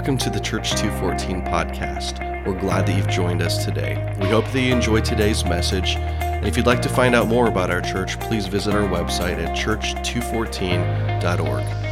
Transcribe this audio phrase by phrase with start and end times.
[0.00, 2.46] Welcome to the Church 214 podcast.
[2.46, 4.16] We're glad that you've joined us today.
[4.18, 5.96] We hope that you enjoyed today's message.
[5.96, 9.36] And if you'd like to find out more about our church, please visit our website
[9.36, 11.89] at church214.org.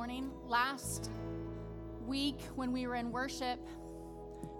[0.00, 0.30] morning.
[0.46, 1.10] Last
[2.06, 3.58] week, when we were in worship,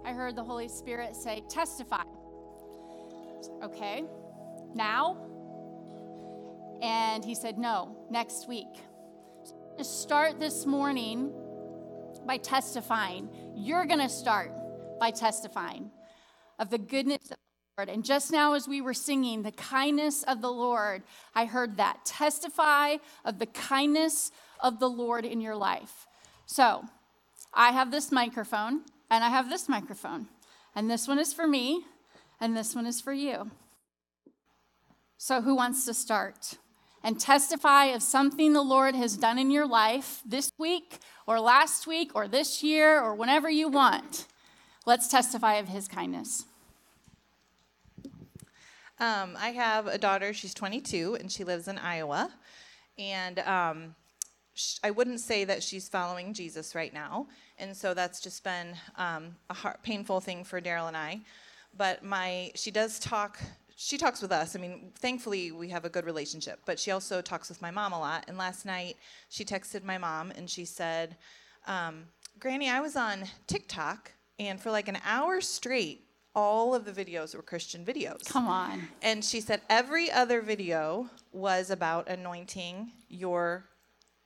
[0.05, 2.03] I heard the Holy Spirit say, Testify.
[3.63, 4.05] Okay,
[4.75, 5.17] now?
[6.83, 8.67] And he said, No, next week.
[9.79, 11.33] To start this morning
[12.27, 13.31] by testifying.
[13.57, 14.53] You're going to start
[15.01, 15.91] by testifying
[16.59, 17.37] of the goodness of the
[17.79, 17.89] Lord.
[17.89, 21.03] And just now, as we were singing, the kindness of the Lord,
[21.35, 22.05] I heard that.
[22.05, 24.33] Testify of the kindness
[24.63, 26.07] of the Lord in your life.
[26.47, 26.85] So,
[27.53, 30.29] I have this microphone, and I have this microphone.
[30.75, 31.85] And this one is for me,
[32.41, 33.51] and this one is for you.
[35.19, 36.59] So, who wants to start?
[37.03, 41.87] And testify of something the Lord has done in your life this week, or last
[41.87, 44.27] week, or this year, or whenever you want.
[44.87, 46.45] Let's testify of his kindness.
[49.01, 50.35] Um, I have a daughter.
[50.35, 52.31] She's 22 and she lives in Iowa.
[52.99, 53.95] And um,
[54.61, 57.27] sh- I wouldn't say that she's following Jesus right now.
[57.59, 61.21] And so that's just been um, a hard, painful thing for Daryl and I.
[61.77, 63.39] But my, she does talk.
[63.77, 64.55] She talks with us.
[64.55, 66.61] I mean, thankfully we have a good relationship.
[66.67, 68.25] But she also talks with my mom a lot.
[68.29, 68.97] And last night
[69.29, 71.17] she texted my mom and she said,
[71.67, 72.05] um,
[72.39, 76.05] "Granny, I was on TikTok and for like an hour straight,
[76.35, 78.89] all of the videos were Christian videos." Come on.
[79.01, 83.65] And she said every other video was about anointing your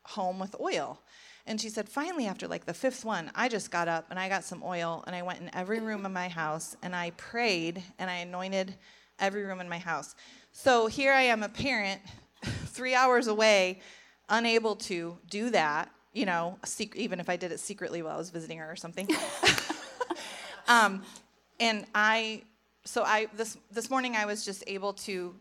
[0.05, 1.01] home with oil.
[1.47, 4.29] And she said, finally, after like the fifth one, I just got up and I
[4.29, 7.83] got some oil and I went in every room of my house and I prayed
[7.99, 8.75] and I anointed
[9.19, 10.15] every room in my house.
[10.53, 12.01] So here I am, a parent,
[12.45, 13.81] three hours away,
[14.29, 18.19] unable to do that, you know, sec- even if I did it secretly while I
[18.19, 19.09] was visiting her or something.
[20.69, 21.03] um,
[21.61, 22.43] and I,
[22.87, 25.35] so I this this morning I was just able to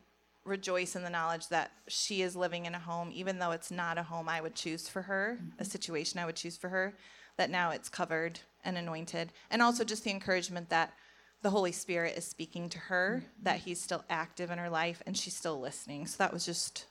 [0.45, 3.97] rejoice in the knowledge that she is living in a home, even though it's not
[3.97, 5.63] a home I would choose for her, a mm-hmm.
[5.63, 6.95] situation I would choose for her.
[7.37, 10.93] That now it's covered and anointed, and also just the encouragement that
[11.41, 13.43] the Holy Spirit is speaking to her, mm-hmm.
[13.43, 16.05] that He's still active in her life, and she's still listening.
[16.05, 16.85] So that was just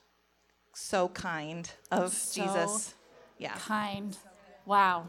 [0.73, 2.93] so kind of So Jesus.
[3.37, 3.53] Yeah.
[3.53, 4.17] Kind.
[4.65, 5.07] Wow.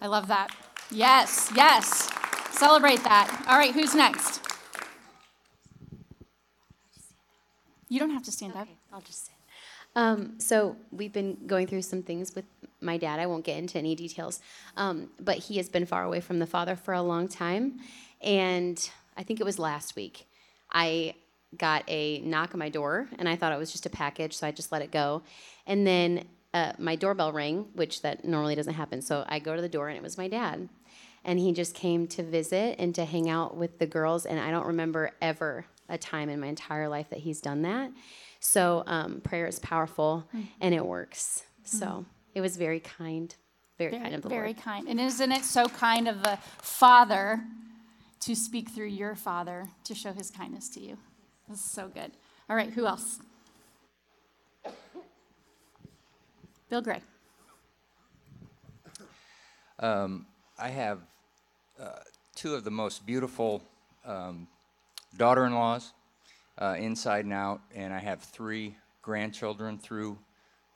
[0.00, 0.54] I love that.
[0.90, 2.10] Yes, yes.
[2.52, 3.44] Celebrate that.
[3.48, 4.45] All right, who's next?
[7.88, 8.68] You don't have to stand up.
[8.92, 9.34] I'll just sit.
[9.94, 12.44] Um, so we've been going through some things with
[12.80, 13.18] my dad.
[13.18, 14.40] I won't get into any details,
[14.76, 17.80] um, but he has been far away from the father for a long time,
[18.20, 20.28] and I think it was last week.
[20.70, 21.14] I
[21.56, 24.46] got a knock on my door, and I thought it was just a package, so
[24.46, 25.22] I just let it go,
[25.66, 29.00] and then uh, my doorbell rang, which that normally doesn't happen.
[29.00, 30.68] So I go to the door, and it was my dad,
[31.24, 34.50] and he just came to visit and to hang out with the girls, and I
[34.50, 37.90] don't remember ever a time in my entire life that he's done that.
[38.40, 40.28] So um, prayer is powerful
[40.60, 41.44] and it works.
[41.64, 42.04] So
[42.34, 43.34] it was very kind,
[43.78, 44.62] very, kind of the very Lord.
[44.62, 44.88] kind.
[44.88, 47.42] And isn't it so kind of the Father
[48.20, 50.98] to speak through your Father to show his kindness to you?
[51.48, 52.12] This is so good.
[52.48, 53.18] All right, who else?
[56.68, 57.00] Bill Gray.
[60.58, 61.00] I have
[61.80, 61.90] uh,
[62.34, 63.62] two of the most beautiful
[64.04, 64.48] um,
[65.16, 65.92] daughter in laws,
[66.58, 70.18] uh, inside and out, and I have three grandchildren through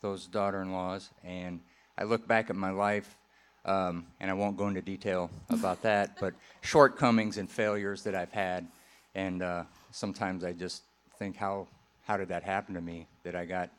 [0.01, 1.11] those daughter in laws.
[1.25, 1.61] And
[1.99, 3.17] I look back at my life,
[3.65, 8.33] um, and I won't go into detail about that, but shortcomings and failures that I've
[8.33, 8.67] had.
[9.15, 10.83] And uh, sometimes I just
[11.19, 11.69] think, how,
[12.05, 13.71] how did that happen to me that I got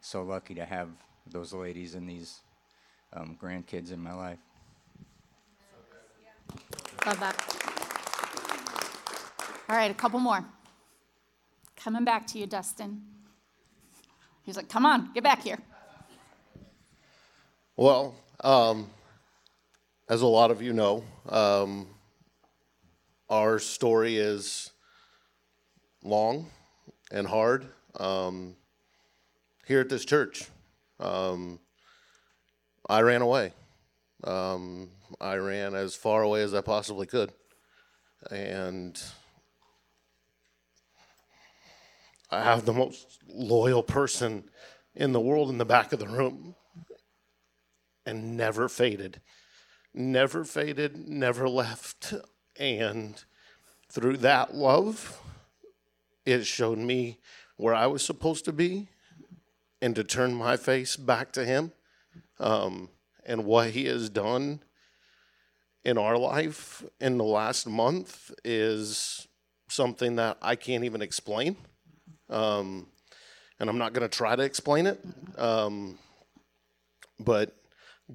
[0.00, 0.88] so lucky to have
[1.26, 2.40] those ladies and these
[3.12, 4.38] um, grandkids in my life?
[7.04, 7.65] Love that.
[9.68, 10.44] All right, a couple more.
[11.76, 13.02] Coming back to you, Dustin.
[14.44, 15.58] He's like, come on, get back here.
[17.76, 18.14] Well,
[18.44, 18.88] um,
[20.08, 21.88] as a lot of you know, um,
[23.28, 24.70] our story is
[26.04, 26.46] long
[27.10, 27.66] and hard
[27.98, 28.54] um,
[29.66, 30.48] here at this church.
[31.00, 31.58] Um,
[32.88, 33.52] I ran away.
[34.22, 34.90] Um,
[35.20, 37.32] I ran as far away as I possibly could.
[38.30, 38.96] And
[42.36, 44.44] I have the most loyal person
[44.94, 46.54] in the world in the back of the room.
[48.04, 49.20] and never faded.
[49.92, 52.14] Never faded, never left.
[52.58, 53.22] And
[53.90, 55.20] through that love,
[56.24, 57.18] it showed me
[57.56, 58.88] where I was supposed to be
[59.82, 61.72] and to turn my face back to Him
[62.38, 62.90] um,
[63.24, 64.60] and what He has done
[65.84, 69.26] in our life in the last month is
[69.68, 71.56] something that I can't even explain.
[72.28, 72.86] Um,
[73.58, 75.00] and I'm not going to try to explain it.
[75.38, 75.98] Um,
[77.18, 77.56] but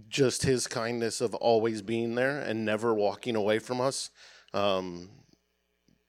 [0.10, 4.10] just his kindness of always being there and never walking away from us
[4.54, 5.10] um,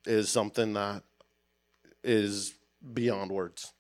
[0.07, 1.03] is something that
[2.05, 2.55] is
[2.93, 3.73] beyond words.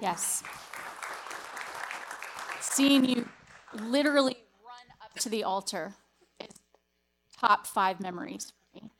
[0.00, 0.42] Yes.
[2.60, 3.28] Seeing you
[3.72, 5.94] literally run up to the altar
[6.40, 6.54] is
[7.38, 8.90] top five memories for me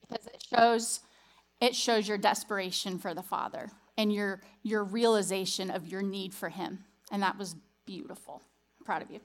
[0.00, 1.00] because it shows
[1.62, 6.48] it shows your desperation for the Father and your your realization of your need for
[6.48, 6.80] Him,
[7.10, 7.54] and that was
[7.86, 8.42] beautiful.
[8.80, 9.20] I'm proud of you,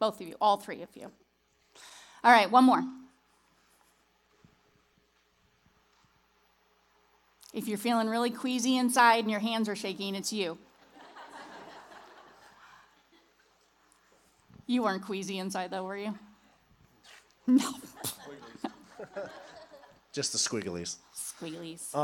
[0.00, 1.12] both of you, all three of you.
[2.24, 2.82] All right, one more.
[7.52, 10.56] If you're feeling really queasy inside and your hands are shaking, it's you.
[14.66, 16.14] You weren't queasy inside, though, were you?
[17.44, 17.74] No.
[20.12, 20.96] Just the squigglies.
[21.14, 21.94] Squealies.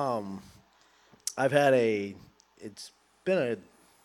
[1.36, 2.14] I've had a.
[2.58, 2.90] It's
[3.24, 3.56] been a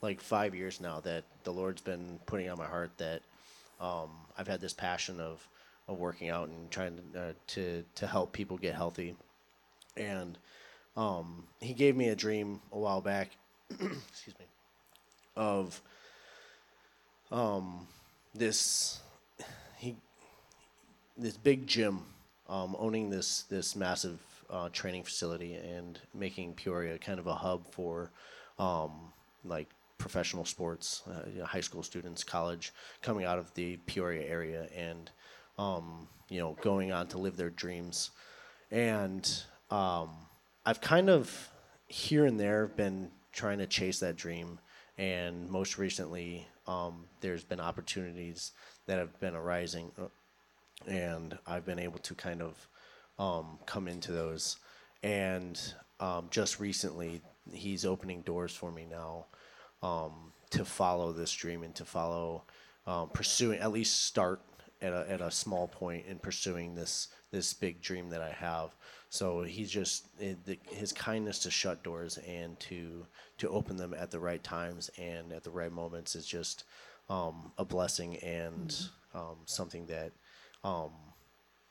[0.01, 3.21] like five years now that the Lord's been putting on my heart that
[3.79, 5.47] um, I've had this passion of
[5.87, 9.15] of working out and trying to uh, to to help people get healthy,
[9.95, 10.37] and
[10.97, 13.29] um, He gave me a dream a while back.
[13.71, 14.45] excuse me.
[15.35, 15.81] Of
[17.31, 17.87] um,
[18.35, 18.99] this
[19.77, 19.95] he
[21.17, 22.01] this big gym
[22.47, 24.19] um, owning this this massive
[24.49, 28.11] uh, training facility and making Peoria kind of a hub for
[28.59, 29.11] um,
[29.43, 34.27] like professional sports, uh, you know, high school students, college coming out of the Peoria
[34.27, 35.09] area and
[35.57, 38.11] um, you know going on to live their dreams.
[38.71, 39.29] And
[39.69, 40.09] um,
[40.65, 41.49] I've kind of
[41.87, 44.59] here and there been trying to chase that dream,
[44.97, 48.51] and most recently um, there's been opportunities
[48.85, 50.05] that have been arising uh,
[50.87, 52.67] and I've been able to kind of
[53.19, 54.57] um, come into those.
[55.01, 55.59] And
[55.99, 57.21] um, just recently,
[57.51, 59.25] he's opening doors for me now
[59.81, 62.43] um, to follow this dream and to follow
[62.85, 64.41] um, pursuing at least start
[64.81, 68.75] at a, at a small point in pursuing this this big dream that I have.
[69.09, 73.05] So he's just it, the, his kindness to shut doors and to
[73.37, 76.65] to open them at the right times and at the right moments is just
[77.09, 78.75] um, a blessing and
[79.13, 80.11] um, something that
[80.63, 80.91] um,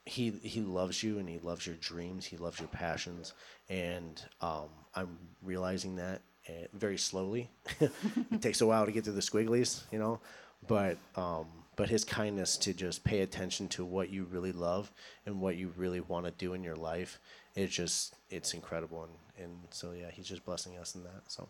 [0.04, 2.26] he he loves you and he loves your dreams.
[2.26, 3.34] He loves your passions,
[3.68, 7.50] and um, I'm realizing that uh, very slowly.
[7.80, 10.20] it takes a while to get to the squigglies, you know,
[10.66, 11.46] but um,
[11.76, 14.90] but his kindness to just pay attention to what you really love
[15.24, 17.18] and what you really want to do in your life.
[17.54, 21.22] It's just it's incredible, and and so yeah, he's just blessing us in that.
[21.28, 21.48] So.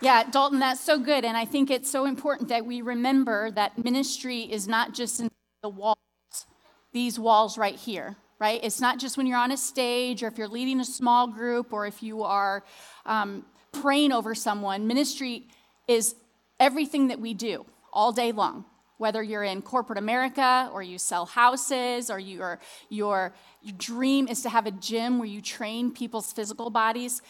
[0.00, 1.24] Yeah, Dalton, that's so good.
[1.24, 5.30] And I think it's so important that we remember that ministry is not just in
[5.62, 5.96] the walls,
[6.92, 8.60] these walls right here, right?
[8.62, 11.72] It's not just when you're on a stage or if you're leading a small group
[11.72, 12.62] or if you are
[13.06, 14.86] um, praying over someone.
[14.86, 15.48] Ministry
[15.88, 16.14] is
[16.60, 18.66] everything that we do all day long.
[18.98, 22.60] Whether you're in corporate America or you sell houses or your,
[22.90, 27.22] your, your dream is to have a gym where you train people's physical bodies,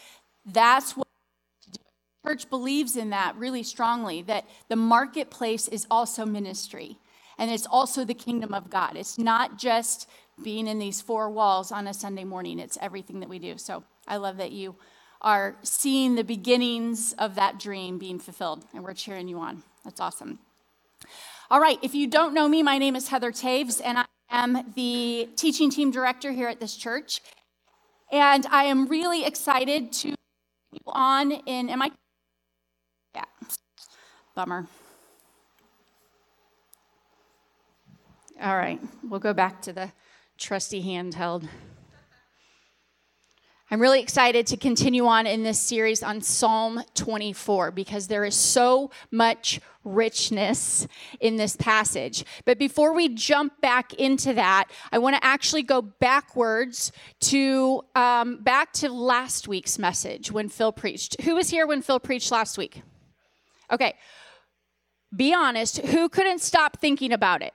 [0.45, 1.06] that's what
[2.27, 6.97] church believes in that really strongly that the marketplace is also ministry
[7.37, 8.97] and it's also the kingdom of God.
[8.97, 10.09] It's not just
[10.43, 13.57] being in these four walls on a Sunday morning, it's everything that we do.
[13.57, 14.75] So I love that you
[15.21, 19.63] are seeing the beginnings of that dream being fulfilled, and we're cheering you on.
[19.83, 20.39] That's awesome.
[21.49, 24.73] All right, if you don't know me, my name is Heather Toews, and I am
[24.75, 27.21] the teaching team director here at this church.
[28.11, 30.15] And I am really excited to
[30.71, 31.91] be on in am I
[33.17, 33.47] yeah.
[34.35, 34.67] Bummer.
[38.39, 39.91] All right, we'll go back to the
[40.37, 41.47] trusty handheld.
[43.69, 48.35] I'm really excited to continue on in this series on Psalm 24 because there is
[48.35, 50.87] so much richness
[51.19, 52.23] in this passage.
[52.45, 58.41] But before we jump back into that, I want to actually go backwards to um,
[58.41, 61.19] back to last week's message when Phil preached.
[61.23, 62.83] Who was here when Phil preached last week?
[63.71, 63.95] Okay,
[65.15, 65.77] be honest.
[65.79, 67.53] Who couldn't stop thinking about it?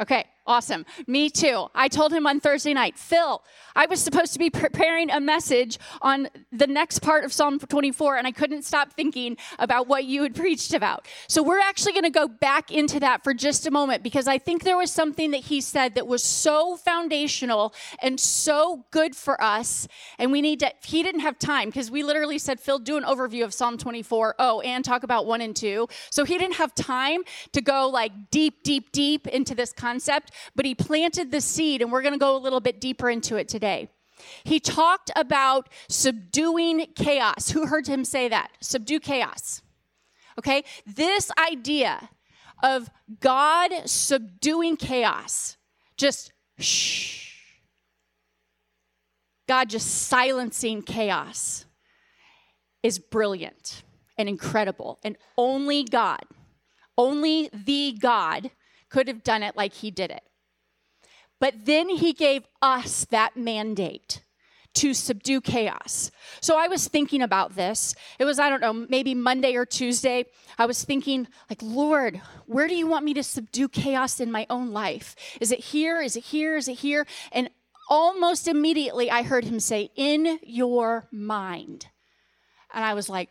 [0.00, 0.84] Okay, Awesome.
[1.06, 1.68] Me too.
[1.72, 3.44] I told him on Thursday night, Phil,
[3.76, 8.16] I was supposed to be preparing a message on the next part of Psalm 24,
[8.16, 11.06] and I couldn't stop thinking about what you had preached about.
[11.28, 14.38] So we're actually going to go back into that for just a moment because I
[14.38, 17.72] think there was something that he said that was so foundational
[18.02, 19.86] and so good for us.
[20.18, 23.04] And we need to, he didn't have time because we literally said, Phil, do an
[23.04, 24.34] overview of Psalm 24.
[24.40, 25.86] Oh, and talk about one and two.
[26.10, 27.22] So he didn't have time
[27.52, 31.90] to go like deep, deep, deep into this concept but he planted the seed, and
[31.92, 33.88] we're going to go a little bit deeper into it today.
[34.44, 37.50] He talked about subduing chaos.
[37.50, 38.52] Who heard him say that?
[38.60, 39.62] Subdue chaos.
[40.38, 40.64] Okay?
[40.86, 42.10] This idea
[42.62, 42.88] of
[43.20, 45.56] God subduing chaos,
[45.96, 47.30] just shh.
[49.48, 51.66] God just silencing chaos
[52.82, 53.82] is brilliant
[54.16, 54.98] and incredible.
[55.02, 56.22] And only God,
[56.96, 58.50] only the God
[58.92, 60.22] could have done it like he did it.
[61.40, 64.22] But then he gave us that mandate
[64.74, 66.10] to subdue chaos.
[66.40, 67.94] So I was thinking about this.
[68.18, 70.26] It was, I don't know, maybe Monday or Tuesday.
[70.58, 74.46] I was thinking, like, Lord, where do you want me to subdue chaos in my
[74.48, 75.16] own life?
[75.40, 76.00] Is it here?
[76.00, 76.56] Is it here?
[76.56, 77.06] Is it here?
[77.32, 77.50] And
[77.88, 81.86] almost immediately I heard him say, in your mind.
[82.72, 83.28] And I was like,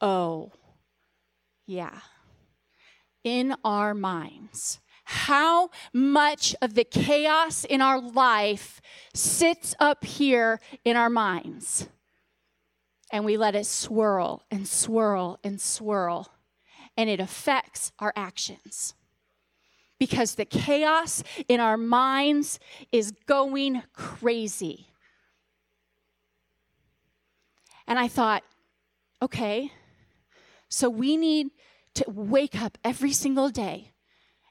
[0.00, 0.50] oh,
[1.66, 2.00] yeah,
[3.22, 8.80] in our minds how much of the chaos in our life
[9.12, 11.88] sits up here in our minds.
[13.12, 16.28] And we let it swirl and swirl and swirl,
[16.96, 18.94] and it affects our actions.
[19.98, 22.58] Because the chaos in our minds
[22.90, 24.88] is going crazy.
[27.86, 28.42] And I thought,
[29.22, 29.70] okay,
[30.68, 31.50] so we need
[31.94, 33.92] to wake up every single day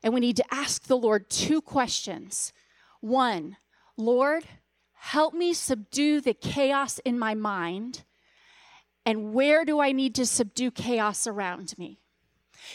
[0.04, 2.52] and we need to ask the Lord two questions.
[3.00, 3.58] One,
[3.98, 4.44] Lord,
[4.94, 8.04] help me subdue the chaos in my mind.
[9.06, 12.00] And where do I need to subdue chaos around me?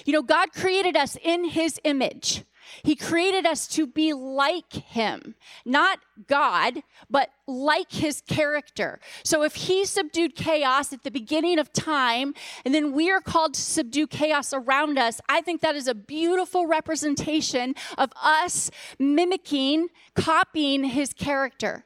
[0.05, 2.45] You know, God created us in His image.
[2.83, 5.35] He created us to be like him,
[5.65, 9.01] not God, but like his character.
[9.25, 12.35] So if he subdued chaos at the beginning of time,
[12.65, 15.95] and then we are called to subdue chaos around us, I think that is a
[15.95, 21.85] beautiful representation of us mimicking, copying his character.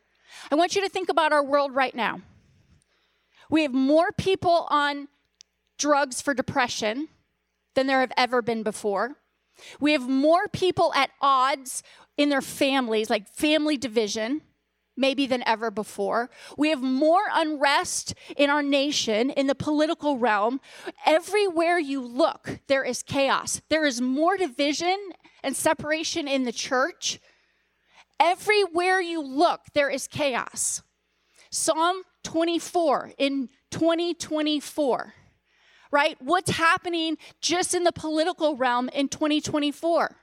[0.50, 2.20] I want you to think about our world right now.
[3.50, 5.08] We have more people on
[5.78, 7.08] drugs for depression
[7.74, 9.16] than there have ever been before.
[9.80, 11.82] We have more people at odds
[12.16, 14.42] in their families, like family division,
[14.96, 16.30] maybe than ever before.
[16.56, 20.60] We have more unrest in our nation, in the political realm.
[21.06, 23.62] Everywhere you look, there is chaos.
[23.68, 24.96] There is more division
[25.42, 27.20] and separation in the church.
[28.20, 30.82] Everywhere you look, there is chaos.
[31.50, 35.14] Psalm 24 in 2024
[35.92, 36.16] right?
[36.20, 40.16] What's happening just in the political realm in 2024?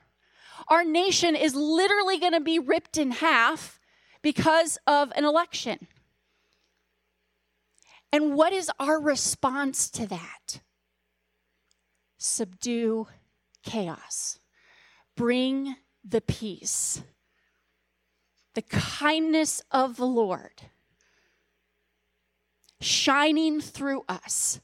[0.68, 3.80] Our nation is literally going to be ripped in half
[4.20, 5.86] because of an election.
[8.12, 10.60] And what is our response to that?
[12.18, 13.06] Subdue
[13.62, 14.40] chaos,
[15.16, 17.02] bring the peace,
[18.54, 20.62] the kindness of the Lord
[22.80, 24.60] shining through us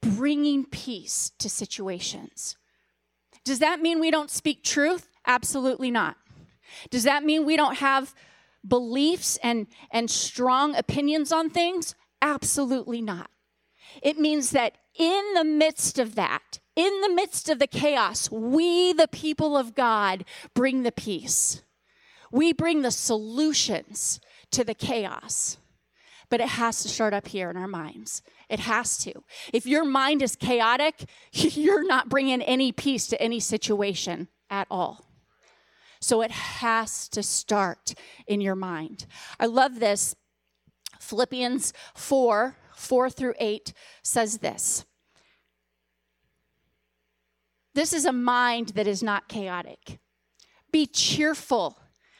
[0.00, 2.56] bringing peace to situations.
[3.44, 5.08] Does that mean we don't speak truth?
[5.26, 6.16] Absolutely not.
[6.90, 8.14] Does that mean we don't have
[8.66, 11.94] beliefs and, and strong opinions on things?
[12.20, 13.30] Absolutely not.
[14.02, 18.92] It means that in the midst of that, in the midst of the chaos, we,
[18.92, 20.24] the people of God,
[20.54, 21.62] bring the peace.
[22.30, 25.56] We bring the solutions to the chaos.
[26.30, 28.22] But it has to start up here in our minds.
[28.48, 29.24] It has to.
[29.52, 35.06] If your mind is chaotic, you're not bringing any peace to any situation at all.
[36.00, 37.94] So it has to start
[38.26, 39.06] in your mind.
[39.40, 40.14] I love this.
[41.00, 43.72] Philippians 4 4 through 8
[44.04, 44.84] says this.
[47.74, 49.98] This is a mind that is not chaotic.
[50.70, 51.78] Be cheerful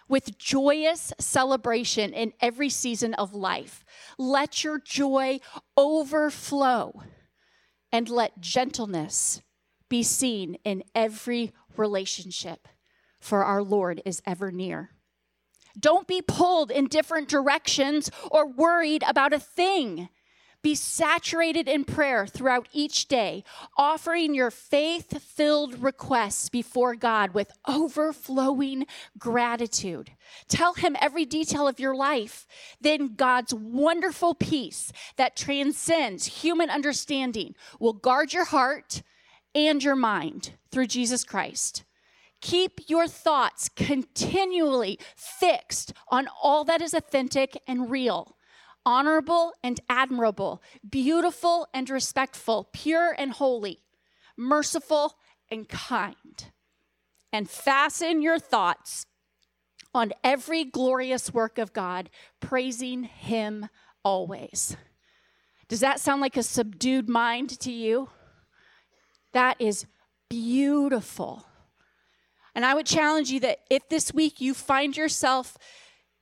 [0.08, 3.84] with joyous celebration in every season of life.
[4.18, 5.40] Let your joy
[5.76, 7.02] overflow
[7.92, 9.42] and let gentleness
[9.88, 12.68] be seen in every relationship,
[13.20, 14.90] for our Lord is ever near.
[15.78, 20.08] Don't be pulled in different directions or worried about a thing.
[20.68, 23.42] Be saturated in prayer throughout each day,
[23.78, 28.84] offering your faith filled requests before God with overflowing
[29.18, 30.10] gratitude.
[30.46, 32.46] Tell Him every detail of your life.
[32.82, 39.00] Then God's wonderful peace that transcends human understanding will guard your heart
[39.54, 41.84] and your mind through Jesus Christ.
[42.42, 48.36] Keep your thoughts continually fixed on all that is authentic and real,
[48.88, 53.82] honorable and admirable, beautiful and respectful, pure and holy,
[54.34, 55.18] merciful
[55.50, 56.46] and kind.
[57.30, 59.04] And fasten your thoughts
[59.94, 62.08] on every glorious work of God,
[62.40, 63.68] praising Him
[64.02, 64.74] always.
[65.68, 68.08] Does that sound like a subdued mind to you?
[69.34, 69.84] That is
[70.30, 71.44] beautiful.
[72.54, 75.58] And I would challenge you that if this week you find yourself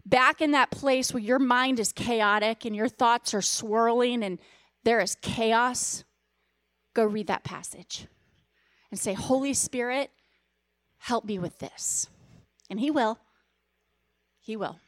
[0.06, 4.38] back in that place where your mind is chaotic and your thoughts are swirling and
[4.84, 6.04] there is chaos,
[6.94, 8.06] go read that passage
[8.90, 10.10] and say, Holy Spirit,
[10.98, 12.08] help me with this.
[12.70, 13.18] And He will.
[14.40, 14.78] He will.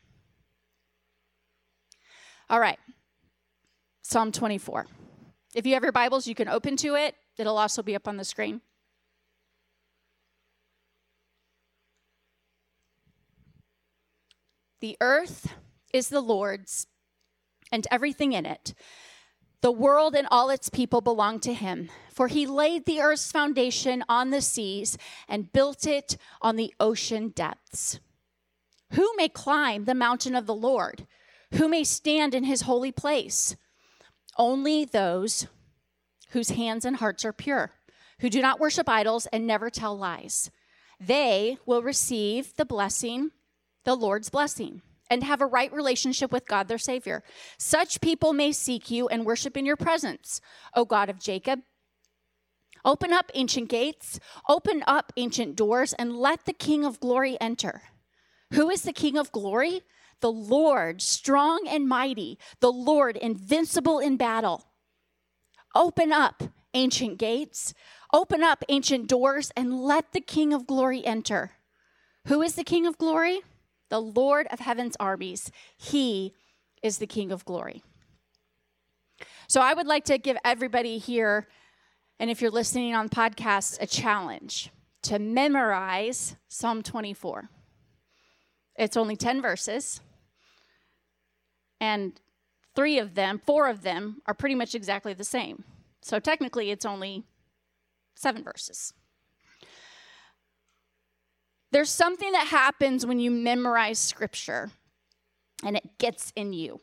[2.48, 2.78] All right.
[4.02, 4.86] Psalm 24.
[5.54, 7.16] If you have your Bibles, you can open to it.
[7.36, 8.60] It'll also be up on the screen.
[14.80, 15.54] The earth
[15.92, 16.86] is the Lord's
[17.72, 18.74] and everything in it.
[19.60, 24.04] The world and all its people belong to him, for he laid the earth's foundation
[24.08, 24.96] on the seas
[25.28, 27.98] and built it on the ocean depths.
[28.92, 31.06] Who may climb the mountain of the Lord?
[31.54, 33.56] Who may stand in his holy place?
[34.36, 35.48] Only those
[36.30, 37.72] whose hands and hearts are pure,
[38.20, 40.50] who do not worship idols and never tell lies.
[41.00, 43.32] They will receive the blessing
[43.88, 47.22] the Lord's blessing and have a right relationship with God their Savior.
[47.56, 50.42] Such people may seek you and worship in your presence,
[50.74, 51.60] O God of Jacob.
[52.84, 57.80] Open up ancient gates, open up ancient doors, and let the King of glory enter.
[58.52, 59.80] Who is the King of glory?
[60.20, 64.66] The Lord, strong and mighty, the Lord, invincible in battle.
[65.74, 66.42] Open up
[66.74, 67.72] ancient gates,
[68.12, 71.52] open up ancient doors, and let the King of glory enter.
[72.26, 73.40] Who is the King of glory?
[73.88, 75.50] The Lord of heaven's armies.
[75.76, 76.34] He
[76.82, 77.82] is the King of glory.
[79.48, 81.48] So I would like to give everybody here,
[82.20, 84.70] and if you're listening on podcasts, a challenge
[85.02, 87.48] to memorize Psalm 24.
[88.76, 90.00] It's only 10 verses,
[91.80, 92.20] and
[92.76, 95.64] three of them, four of them, are pretty much exactly the same.
[96.00, 97.24] So technically, it's only
[98.14, 98.92] seven verses.
[101.70, 104.70] There's something that happens when you memorize scripture
[105.62, 106.80] and it gets in you.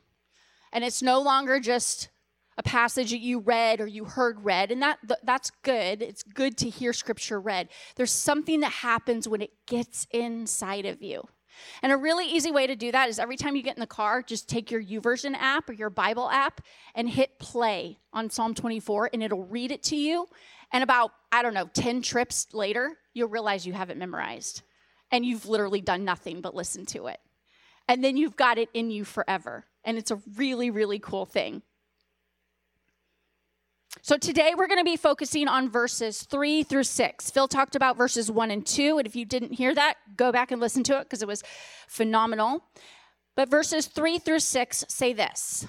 [0.72, 2.10] And it's no longer just
[2.58, 4.72] a passage that you read or you heard read.
[4.72, 6.02] And that that's good.
[6.02, 7.70] It's good to hear scripture read.
[7.96, 11.28] There's something that happens when it gets inside of you.
[11.82, 13.88] And a really easy way to do that is every time you get in the
[13.88, 16.60] car just take your YouVersion app or your bible app
[16.94, 20.28] and hit play on psalm 24 and it'll read it to you.
[20.72, 24.64] And about i don't know 10 trips later you'll realize you have it memorized
[25.12, 27.20] and you've literally done nothing but listen to it.
[27.88, 29.66] And then you've got it in you forever.
[29.84, 31.62] And it's a really, really cool thing.
[34.02, 37.32] So today we're going to be focusing on verses 3 through 6.
[37.32, 40.52] Phil talked about verses 1 and 2, and if you didn't hear that, go back
[40.52, 41.44] and listen to it because it was
[41.88, 42.64] phenomenal.
[43.36, 45.68] But verses 3 through 6 say this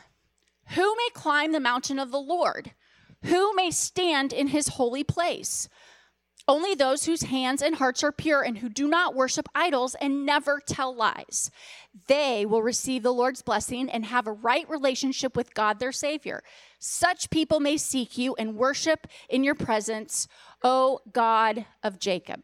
[0.75, 2.73] Who may climb the mountain of the Lord?
[3.25, 5.69] Who may stand in his holy place?
[6.49, 10.25] Only those whose hands and hearts are pure and who do not worship idols and
[10.25, 11.51] never tell lies.
[12.07, 16.45] They will receive the Lord's blessing and have a right relationship with God their Savior.
[16.79, 20.29] Such people may seek you and worship in your presence,
[20.63, 22.43] O God of Jacob.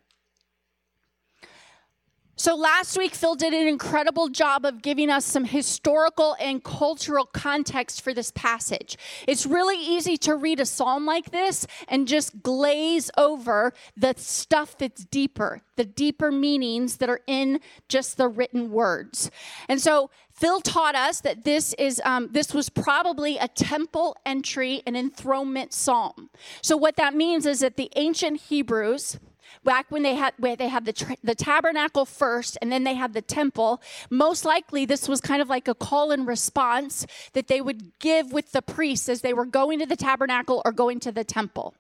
[2.43, 7.25] So last week, Phil did an incredible job of giving us some historical and cultural
[7.25, 8.99] context for this passage.
[9.29, 14.77] It's really easy to read a psalm like this and just glaze over the stuff
[14.77, 19.31] that's deeper, the deeper meanings that are in just the written words.
[19.69, 24.83] And so Phil taught us that this is um, this was probably a temple entry
[24.85, 26.29] and enthronement psalm.
[26.61, 29.21] So what that means is that the ancient Hebrews
[29.65, 33.13] back when they had where they had the, the tabernacle first and then they had
[33.13, 37.61] the temple most likely this was kind of like a call and response that they
[37.61, 41.13] would give with the priests as they were going to the tabernacle or going to
[41.13, 41.75] the temple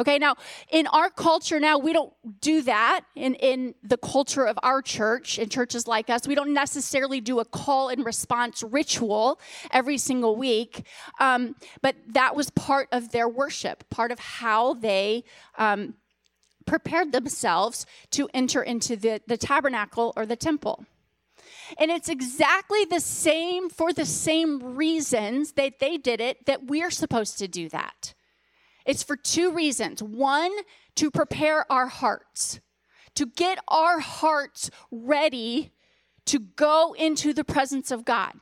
[0.00, 0.36] Okay, now
[0.70, 5.38] in our culture now, we don't do that in, in the culture of our church,
[5.38, 6.26] in churches like us.
[6.26, 10.86] We don't necessarily do a call and response ritual every single week,
[11.20, 15.24] um, but that was part of their worship, part of how they
[15.58, 15.94] um,
[16.62, 20.86] prepared themselves to enter into the, the tabernacle or the temple.
[21.78, 26.90] And it's exactly the same for the same reasons that they did it that we're
[26.90, 28.14] supposed to do that.
[28.84, 30.02] It's for two reasons.
[30.02, 30.52] One,
[30.96, 32.60] to prepare our hearts,
[33.14, 35.72] to get our hearts ready
[36.26, 38.32] to go into the presence of God.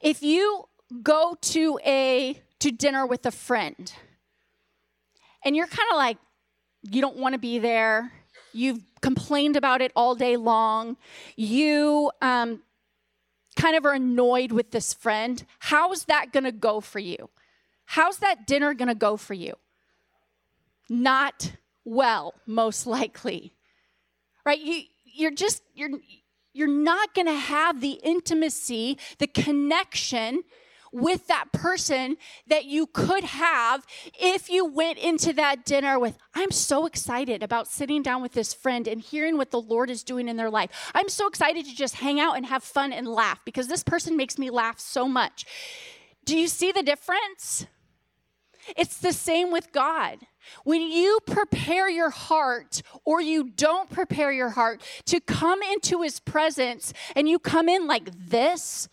[0.00, 0.64] If you
[1.02, 3.92] go to a to dinner with a friend
[5.44, 6.16] and you're kind of like
[6.90, 8.12] you don't want to be there,
[8.52, 10.96] you've complained about it all day long,
[11.36, 12.62] you um,
[13.56, 17.30] kind of are annoyed with this friend, how's that going to go for you?
[17.86, 19.54] How's that dinner going to go for you?
[20.88, 21.52] Not
[21.84, 23.52] well, most likely.
[24.44, 24.60] Right?
[24.60, 25.90] You you're just you're
[26.52, 30.42] you're not going to have the intimacy, the connection
[30.92, 33.86] with that person that you could have
[34.18, 38.54] if you went into that dinner with, I'm so excited about sitting down with this
[38.54, 40.70] friend and hearing what the Lord is doing in their life.
[40.94, 44.16] I'm so excited to just hang out and have fun and laugh because this person
[44.16, 45.44] makes me laugh so much.
[46.24, 47.66] Do you see the difference?
[48.76, 50.18] It's the same with God.
[50.64, 56.20] When you prepare your heart or you don't prepare your heart to come into his
[56.20, 58.88] presence and you come in like this,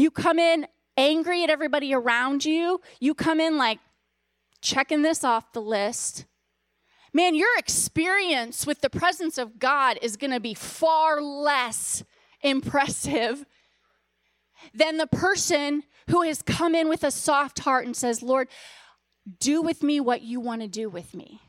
[0.00, 3.78] you come in angry at everybody around you, you come in like
[4.60, 6.26] checking this off the list.
[7.12, 12.04] Man, your experience with the presence of God is going to be far less
[12.42, 13.44] impressive
[14.74, 18.48] than the person who has come in with a soft heart and says, Lord,
[19.38, 21.40] do with me what you want to do with me.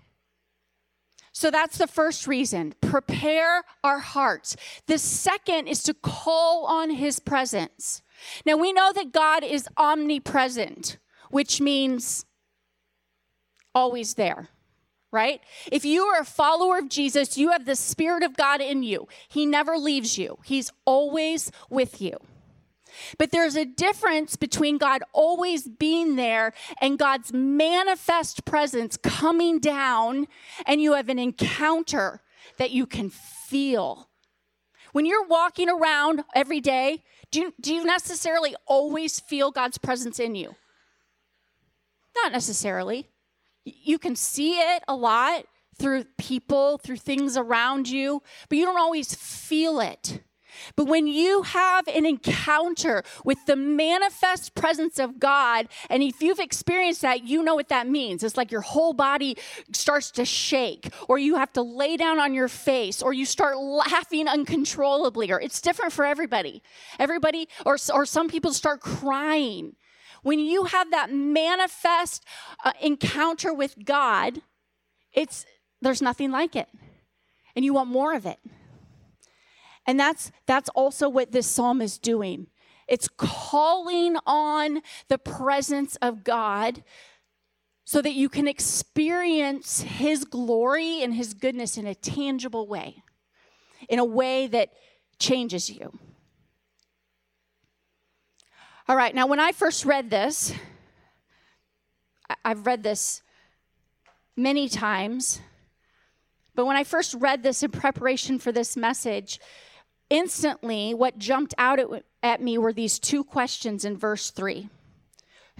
[1.34, 2.74] So that's the first reason.
[2.82, 4.56] Prepare our hearts.
[4.88, 8.02] The second is to call on his presence.
[8.46, 10.98] Now we know that God is omnipresent,
[11.30, 12.26] which means
[13.74, 14.50] always there,
[15.12, 15.42] right?
[15.72, 19.08] If you are a follower of Jesus, you have the Spirit of God in you.
[19.30, 22.18] He never leaves you, He's always with you.
[23.18, 30.28] But there's a difference between God always being there and God's manifest presence coming down,
[30.66, 32.22] and you have an encounter
[32.58, 34.10] that you can feel.
[34.92, 40.20] When you're walking around every day, do you, do you necessarily always feel God's presence
[40.20, 40.56] in you?
[42.16, 43.08] Not necessarily.
[43.64, 45.46] You can see it a lot
[45.78, 50.22] through people, through things around you, but you don't always feel it.
[50.76, 56.40] But when you have an encounter with the manifest presence of God, and if you've
[56.40, 58.24] experienced that, you know what that means.
[58.24, 59.38] It's like your whole body
[59.74, 63.58] starts to shake, or you have to lay down on your face, or you start
[63.58, 66.62] laughing uncontrollably, or it's different for everybody.
[67.00, 69.76] Everybody, or, or some people start crying.
[70.24, 72.24] When you have that manifest
[72.64, 74.42] uh, encounter with God,
[75.14, 75.46] it's
[75.82, 76.68] there's nothing like it.
[77.56, 78.40] And you want more of it.
[79.88, 82.48] And that's that's also what this psalm is doing.
[82.88, 86.84] It's calling on the presence of God
[87.84, 93.04] so that you can experience his glory and his goodness in a tangible way,
[93.90, 94.70] in a way that
[95.20, 95.98] changes you.
[98.88, 100.54] All right, now when I first read this,
[102.44, 103.22] I've read this
[104.36, 105.40] many times,
[106.56, 109.40] but when I first read this in preparation for this message,
[110.12, 111.88] instantly, what jumped out at,
[112.22, 114.70] at me were these two questions in verse 3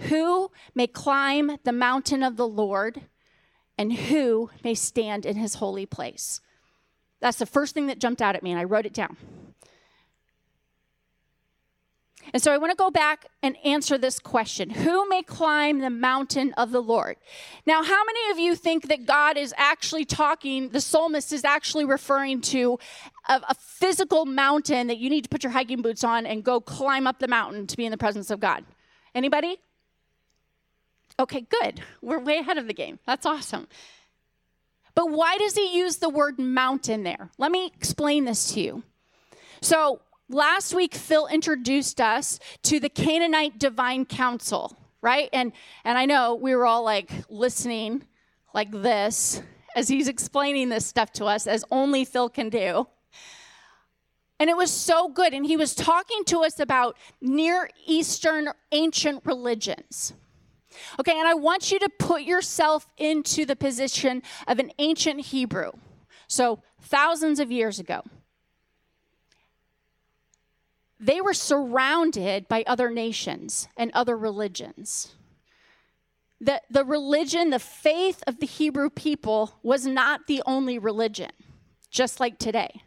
[0.02, 3.02] Who may climb the mountain of the Lord,
[3.76, 6.40] and who may stand in his holy place?
[7.20, 9.16] That's the first thing that jumped out at me, and I wrote it down.
[12.32, 15.90] And so I want to go back and answer this question Who may climb the
[15.90, 17.16] mountain of the Lord?
[17.66, 21.84] Now, how many of you think that God is actually talking, the psalmist is actually
[21.84, 22.78] referring to
[23.28, 26.60] a, a, physical mountain that you need to put your hiking boots on and go
[26.60, 28.64] climb up the mountain to be in the presence of God?
[29.14, 29.58] Anybody?
[31.20, 31.82] Okay, good.
[32.00, 32.98] We're way ahead of the game.
[33.06, 33.68] That's awesome.
[34.94, 37.30] But why does he use the word mountain there?
[37.38, 38.82] Let me explain this to you.
[39.60, 40.00] So,
[40.32, 45.28] last week Phil introduced us to the Canaanite Divine Council, right?
[45.32, 45.52] And
[45.84, 48.04] and I know we were all like listening
[48.54, 49.42] like this
[49.74, 52.86] as he's explaining this stuff to us as only Phil can do.
[54.38, 59.24] And it was so good and he was talking to us about Near Eastern ancient
[59.24, 60.14] religions.
[60.98, 65.72] Okay, and I want you to put yourself into the position of an ancient Hebrew.
[66.28, 68.02] So, thousands of years ago.
[71.02, 75.16] They were surrounded by other nations and other religions.
[76.40, 81.32] The, the religion, the faith of the Hebrew people was not the only religion,
[81.90, 82.82] just like today.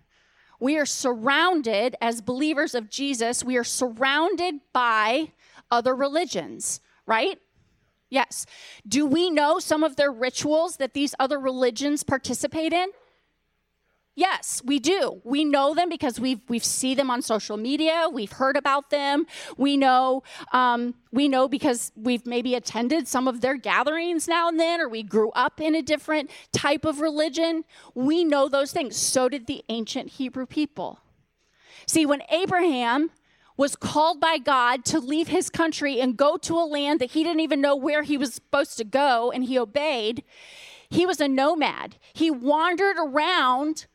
[0.62, 5.34] We are surrounded, as believers of Jesus, we are surrounded by
[5.70, 7.38] other religions, right?
[8.10, 8.46] Yes.
[8.88, 12.88] Do we know some of their rituals that these other religions participate in?
[14.18, 15.22] Yes, we do.
[15.26, 18.08] We know them because we've we've seen them on social media.
[18.12, 19.28] We've heard about them.
[19.58, 20.24] We know
[20.54, 24.88] um, we know because we've maybe attended some of their gatherings now and then, or
[24.88, 27.66] we grew up in a different type of religion.
[27.94, 28.96] We know those things.
[28.96, 31.00] So did the ancient Hebrew people.
[31.86, 33.12] See, when Abraham
[33.58, 37.24] was called by God to leave his country and go to a land that he
[37.24, 40.24] didn't even know where he was supposed to go, and he obeyed.
[40.90, 41.98] He was a nomad.
[42.14, 43.88] He wandered around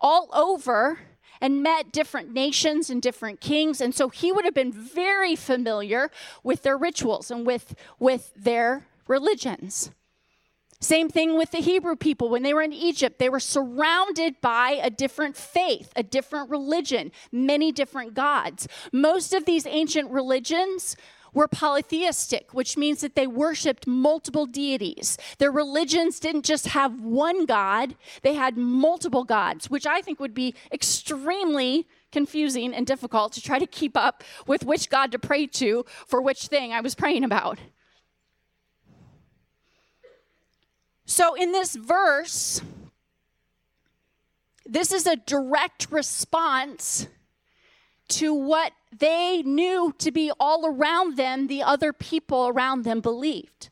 [0.00, 1.00] all over
[1.40, 6.10] and met different nations and different kings and so he would have been very familiar
[6.42, 9.90] with their rituals and with with their religions
[10.80, 12.28] same thing with the Hebrew people.
[12.28, 17.10] When they were in Egypt, they were surrounded by a different faith, a different religion,
[17.32, 18.68] many different gods.
[18.92, 20.96] Most of these ancient religions
[21.32, 25.16] were polytheistic, which means that they worshiped multiple deities.
[25.38, 30.34] Their religions didn't just have one God, they had multiple gods, which I think would
[30.34, 35.46] be extremely confusing and difficult to try to keep up with which God to pray
[35.46, 37.58] to for which thing I was praying about.
[41.04, 42.60] So, in this verse,
[44.66, 47.08] this is a direct response
[48.08, 53.68] to what they knew to be all around them, the other people around them believed.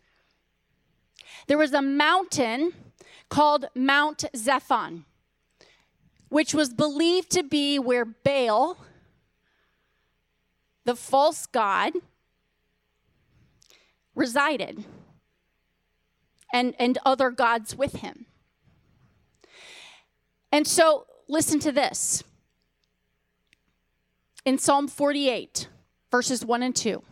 [1.46, 2.72] There was a mountain
[3.28, 5.04] called Mount Zaphon,
[6.28, 8.78] which was believed to be where Baal,
[10.84, 11.92] the false god,
[14.14, 14.84] resided,
[16.52, 18.26] and, and other gods with him.
[20.52, 22.22] And so, listen to this
[24.46, 25.68] in Psalm 48,
[26.10, 27.02] verses 1 and 2,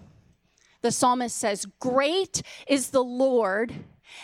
[0.82, 3.74] the psalmist says, Great is the Lord,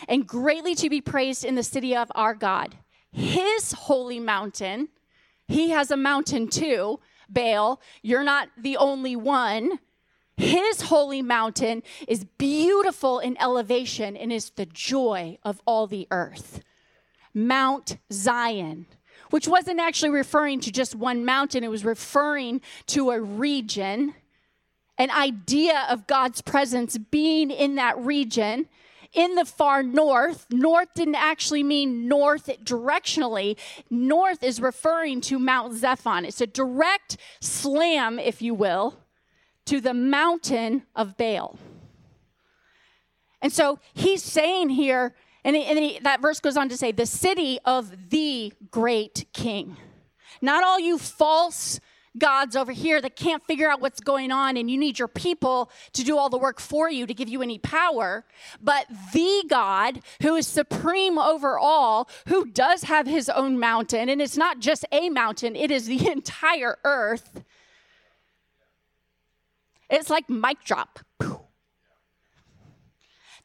[0.07, 2.77] and greatly to be praised in the city of our God.
[3.11, 4.87] His holy mountain,
[5.47, 7.81] he has a mountain too, Baal.
[8.01, 9.79] You're not the only one.
[10.37, 16.61] His holy mountain is beautiful in elevation and is the joy of all the earth.
[17.33, 18.85] Mount Zion
[19.31, 24.13] which wasn't actually referring to just one mountain, it was referring to a region,
[24.97, 28.67] an idea of God's presence being in that region.
[29.13, 33.57] In the far north, north didn't actually mean north directionally.
[33.89, 36.25] North is referring to Mount Zaphon.
[36.25, 38.99] It's a direct slam, if you will,
[39.65, 41.57] to the mountain of Baal.
[43.41, 47.05] And so he's saying here, and, and he, that verse goes on to say, the
[47.05, 49.77] city of the great king.
[50.41, 51.79] Not all you false
[52.17, 55.71] gods over here that can't figure out what's going on and you need your people
[55.93, 58.25] to do all the work for you to give you any power,
[58.61, 64.21] but the God who is supreme over all, who does have his own mountain, and
[64.21, 67.43] it's not just a mountain, it is the entire earth.
[69.89, 70.99] It's like mic drop.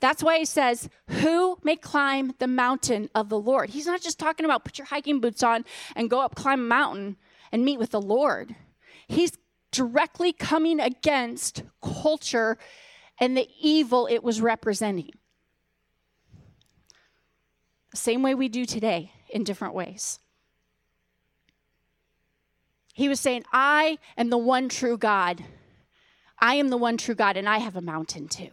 [0.01, 3.71] That's why he says, Who may climb the mountain of the Lord?
[3.71, 6.65] He's not just talking about put your hiking boots on and go up, climb a
[6.65, 7.17] mountain
[7.53, 8.55] and meet with the Lord.
[9.09, 9.33] He's
[9.71, 12.59] directly coming against culture
[13.19, 15.11] and the evil it was representing.
[17.91, 20.19] The same way we do today in different ways.
[22.93, 25.45] He was saying, I am the one true God.
[26.39, 28.51] I am the one true God, and I have a mountain too.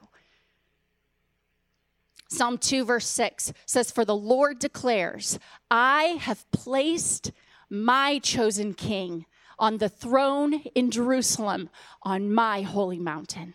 [2.34, 5.38] Psalm 2, verse 6 says, For the Lord declares,
[5.70, 7.32] I have placed
[7.70, 9.26] my chosen king
[9.60, 11.70] on the throne in Jerusalem
[12.02, 13.54] on my holy mountain.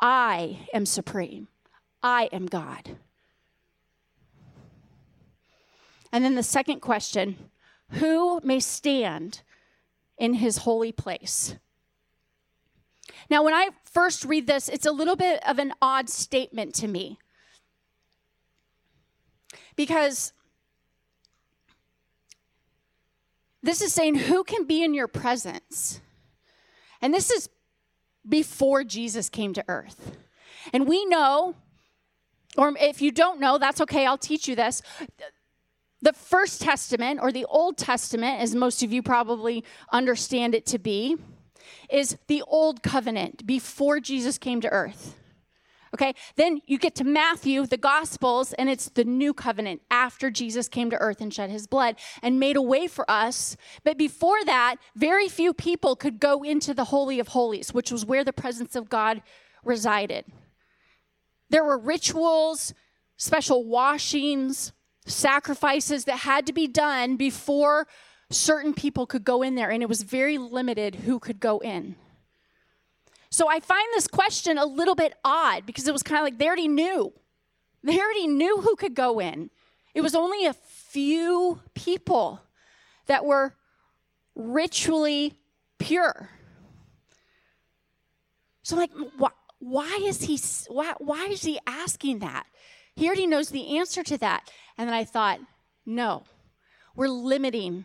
[0.00, 1.46] I am supreme.
[2.02, 2.96] I am God.
[6.12, 7.50] And then the second question
[7.90, 9.42] who may stand
[10.18, 11.54] in his holy place?
[13.30, 16.88] Now, when I first read this, it's a little bit of an odd statement to
[16.88, 17.18] me
[19.76, 20.32] because
[23.62, 26.00] this is saying, who can be in your presence?
[27.00, 27.48] And this is
[28.28, 30.16] before Jesus came to earth.
[30.72, 31.54] And we know,
[32.56, 34.82] or if you don't know, that's okay, I'll teach you this.
[36.02, 40.78] The First Testament, or the Old Testament, as most of you probably understand it to
[40.78, 41.16] be,
[41.90, 45.16] is the Old Covenant before Jesus came to earth.
[45.96, 50.68] Okay, then you get to Matthew, the Gospels, and it's the new covenant after Jesus
[50.68, 53.56] came to earth and shed his blood and made a way for us.
[53.82, 58.04] But before that, very few people could go into the Holy of Holies, which was
[58.04, 59.22] where the presence of God
[59.64, 60.26] resided.
[61.48, 62.74] There were rituals,
[63.16, 64.74] special washings,
[65.06, 67.86] sacrifices that had to be done before
[68.28, 71.96] certain people could go in there, and it was very limited who could go in.
[73.36, 76.38] So I find this question a little bit odd because it was kind of like
[76.38, 77.12] they already knew.
[77.82, 79.50] They already knew who could go in.
[79.94, 82.40] It was only a few people
[83.08, 83.52] that were
[84.34, 85.34] ritually
[85.78, 86.30] pure.
[88.62, 90.40] So I'm like, why, why is he
[90.72, 92.46] why, why is he asking that?
[92.94, 94.50] He already knows the answer to that.
[94.78, 95.40] And then I thought,
[95.84, 96.24] no,
[96.94, 97.84] we're limiting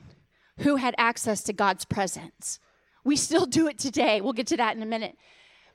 [0.59, 2.57] who had access to God's presence.
[3.03, 4.21] We still do it today.
[4.21, 5.17] We'll get to that in a minute.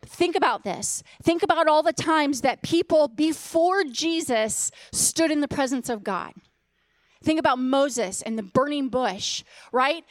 [0.06, 1.02] Think about this.
[1.22, 6.32] Think about all the times that people before Jesus stood in the presence of God.
[7.22, 9.42] Think about Moses and the burning bush,
[9.72, 10.04] right?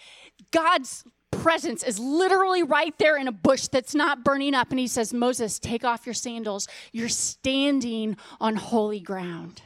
[0.51, 4.69] God's presence is literally right there in a bush that's not burning up.
[4.71, 6.67] And he says, Moses, take off your sandals.
[6.91, 9.62] You're standing on holy ground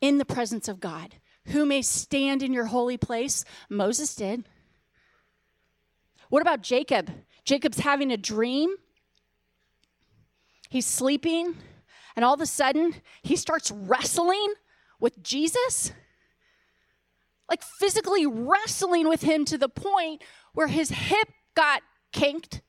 [0.00, 1.14] in the presence of God.
[1.46, 3.44] Who may stand in your holy place?
[3.68, 4.44] Moses did.
[6.28, 7.10] What about Jacob?
[7.50, 8.76] Jacob's having a dream.
[10.68, 11.56] He's sleeping,
[12.14, 14.54] and all of a sudden, he starts wrestling
[15.00, 15.90] with Jesus.
[17.48, 20.22] Like physically wrestling with him to the point
[20.54, 21.82] where his hip got
[22.12, 22.62] kinked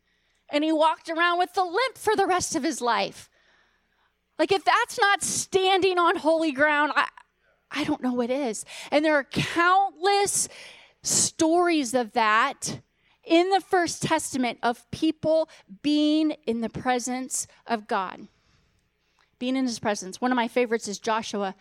[0.52, 3.30] and he walked around with the limp for the rest of his life.
[4.40, 7.08] Like, if that's not standing on holy ground, I,
[7.70, 8.66] I don't know what is.
[8.90, 10.50] And there are countless
[11.04, 12.82] stories of that
[13.32, 15.48] in the First Testament of people
[15.82, 18.28] being in the presence of God,
[19.40, 20.20] being in his presence.
[20.20, 21.56] One of my favorites is Joshua.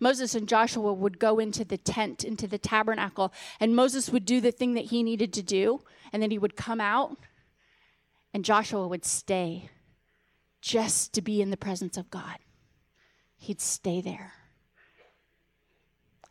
[0.00, 4.40] Moses and Joshua would go into the tent, into the tabernacle, and Moses would do
[4.40, 7.18] the thing that he needed to do, and then he would come out,
[8.32, 9.68] and Joshua would stay
[10.62, 12.38] just to be in the presence of God.
[13.36, 14.32] He'd stay there.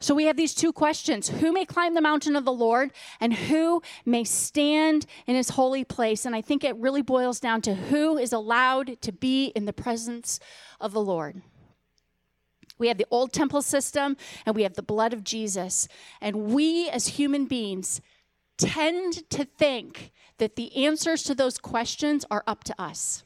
[0.01, 3.33] So we have these two questions Who may climb the mountain of the Lord, and
[3.33, 6.25] who may stand in his holy place?
[6.25, 9.73] And I think it really boils down to who is allowed to be in the
[9.73, 10.39] presence
[10.79, 11.41] of the Lord.
[12.77, 15.89] We have the old temple system, and we have the blood of Jesus.
[16.21, 17.99] And we as human beings
[18.57, 23.23] tend to think that the answers to those questions are up to us,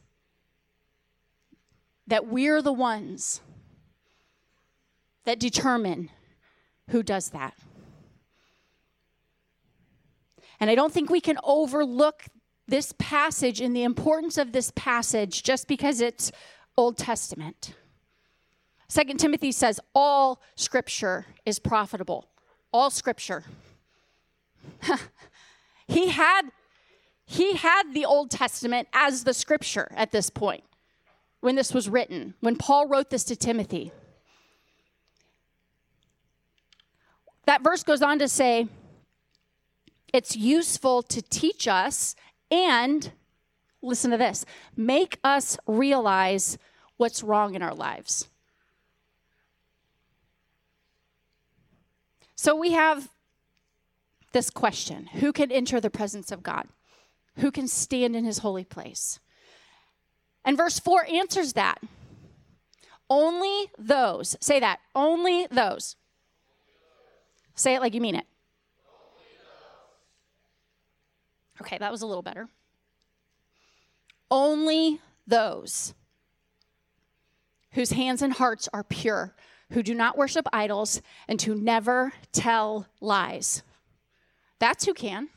[2.07, 3.41] that we're the ones
[5.25, 6.09] that determine
[6.89, 7.53] who does that.
[10.59, 12.23] And I don't think we can overlook
[12.67, 16.31] this passage and the importance of this passage just because it's
[16.77, 17.73] Old Testament.
[18.87, 22.29] Second Timothy says all scripture is profitable.
[22.71, 23.43] All scripture.
[25.87, 26.43] he had
[27.25, 30.63] he had the Old Testament as the scripture at this point
[31.39, 33.91] when this was written, when Paul wrote this to Timothy.
[37.45, 38.67] That verse goes on to say,
[40.13, 42.15] it's useful to teach us
[42.51, 43.11] and,
[43.81, 44.45] listen to this,
[44.77, 46.57] make us realize
[46.97, 48.27] what's wrong in our lives.
[52.35, 53.09] So we have
[54.33, 56.67] this question Who can enter the presence of God?
[57.37, 59.19] Who can stand in his holy place?
[60.45, 61.79] And verse 4 answers that.
[63.09, 65.95] Only those, say that, only those
[67.55, 68.25] Say it like you mean it.
[71.61, 72.49] Okay, that was a little better.
[74.29, 75.93] Only those
[77.71, 79.33] whose hands and hearts are pure,
[79.71, 83.63] who do not worship idols, and who never tell lies.
[84.59, 85.29] That's who can.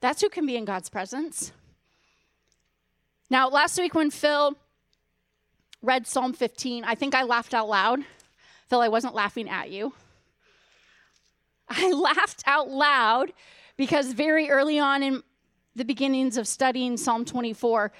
[0.00, 1.52] That's who can be in God's presence.
[3.28, 4.54] Now, last week when Phil
[5.82, 8.00] read Psalm 15, I think I laughed out loud.
[8.68, 9.92] Phil, I wasn't laughing at you.
[11.68, 13.32] I laughed out loud
[13.76, 15.22] because very early on in
[15.74, 17.92] the beginnings of studying Psalm 24,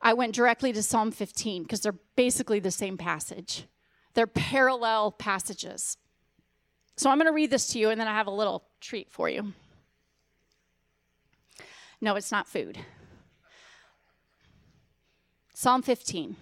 [0.00, 3.66] I went directly to Psalm 15 because they're basically the same passage.
[4.14, 5.96] They're parallel passages.
[6.96, 9.10] So I'm going to read this to you and then I have a little treat
[9.10, 9.52] for you.
[12.00, 12.78] No, it's not food.
[15.54, 16.36] Psalm 15.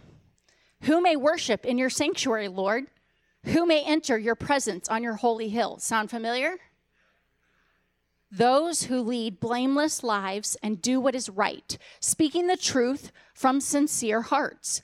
[0.82, 2.84] Who may worship in your sanctuary, Lord?
[3.44, 5.78] Who may enter your presence on your holy hill?
[5.78, 6.58] Sound familiar?
[8.30, 14.22] Those who lead blameless lives and do what is right, speaking the truth from sincere
[14.22, 14.82] hearts.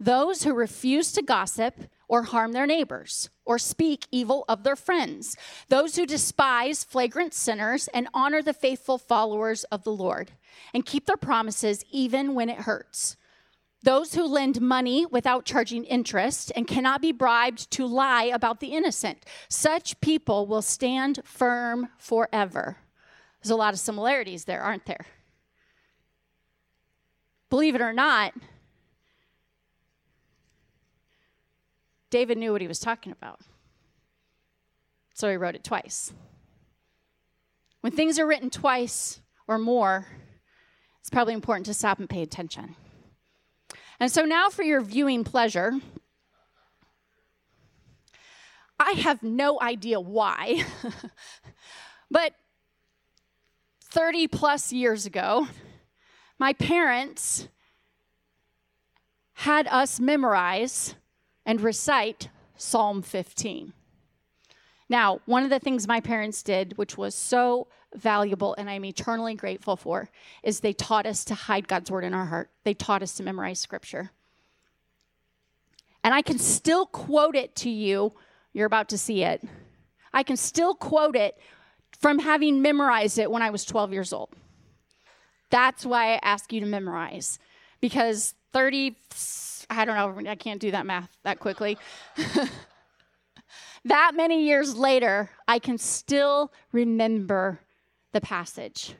[0.00, 1.78] Those who refuse to gossip
[2.08, 5.36] or harm their neighbors or speak evil of their friends.
[5.68, 10.32] Those who despise flagrant sinners and honor the faithful followers of the Lord
[10.74, 13.16] and keep their promises even when it hurts.
[13.82, 18.68] Those who lend money without charging interest and cannot be bribed to lie about the
[18.68, 19.24] innocent.
[19.48, 22.76] Such people will stand firm forever.
[23.42, 25.04] There's a lot of similarities there, aren't there?
[27.50, 28.34] Believe it or not,
[32.08, 33.40] David knew what he was talking about.
[35.14, 36.12] So he wrote it twice.
[37.80, 40.06] When things are written twice or more,
[41.00, 42.76] it's probably important to stop and pay attention.
[44.02, 45.74] And so now for your viewing pleasure,
[48.76, 50.64] I have no idea why,
[52.10, 52.32] but
[53.84, 55.46] 30 plus years ago,
[56.36, 57.46] my parents
[59.34, 60.96] had us memorize
[61.46, 63.72] and recite Psalm 15.
[64.88, 69.34] Now, one of the things my parents did, which was so valuable and I'm eternally
[69.34, 70.08] grateful for,
[70.42, 72.50] is they taught us to hide God's word in our heart.
[72.64, 74.10] They taught us to memorize scripture.
[76.04, 78.12] And I can still quote it to you.
[78.52, 79.42] You're about to see it.
[80.12, 81.38] I can still quote it
[82.00, 84.30] from having memorized it when I was 12 years old.
[85.50, 87.38] That's why I ask you to memorize
[87.80, 88.96] because 30,
[89.70, 91.78] I don't know, I can't do that math that quickly.
[93.84, 97.60] that many years later, I can still remember
[98.12, 98.94] the passage.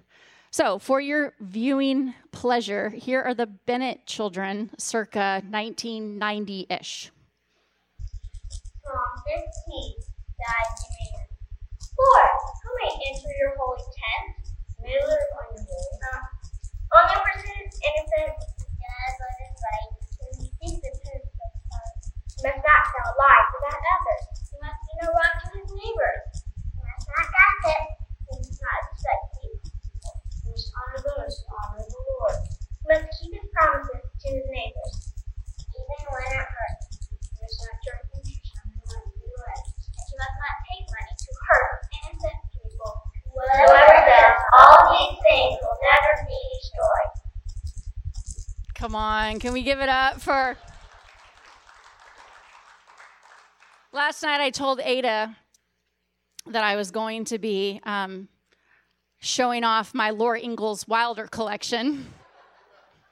[0.52, 7.10] So, for your viewing pleasure, here are the Bennett children circa 1990 ish.
[8.84, 9.96] Psalm 15,
[10.36, 11.32] God demand.
[11.96, 14.44] Lord, who may enter your holy tent?
[14.84, 16.42] Live on your holy mountain.
[16.92, 19.88] Omnipotent, innocent, God, what is right,
[20.20, 21.96] and speak the truth of God.
[22.28, 24.22] He must not tell lies without effort.
[24.52, 26.44] He must do no wrong to his neighbors.
[26.44, 27.84] He must not gossip.
[28.20, 29.72] He must not disrespect people.
[30.92, 32.36] He must honor the Lord.
[32.36, 34.96] He must keep his promises to his neighbors,
[35.72, 36.84] even when it hurts.
[37.00, 39.64] He must not drink and money to lend.
[39.72, 42.92] And he must not take money to hurt innocent people.
[43.24, 47.12] Whoever does all these things will never be destroyed.
[48.74, 50.58] Come on, can we give it up for.
[53.92, 55.36] Last night I told Ada
[56.48, 58.28] that I was going to be um,
[59.22, 62.12] showing off my Laura Ingalls Wilder collection.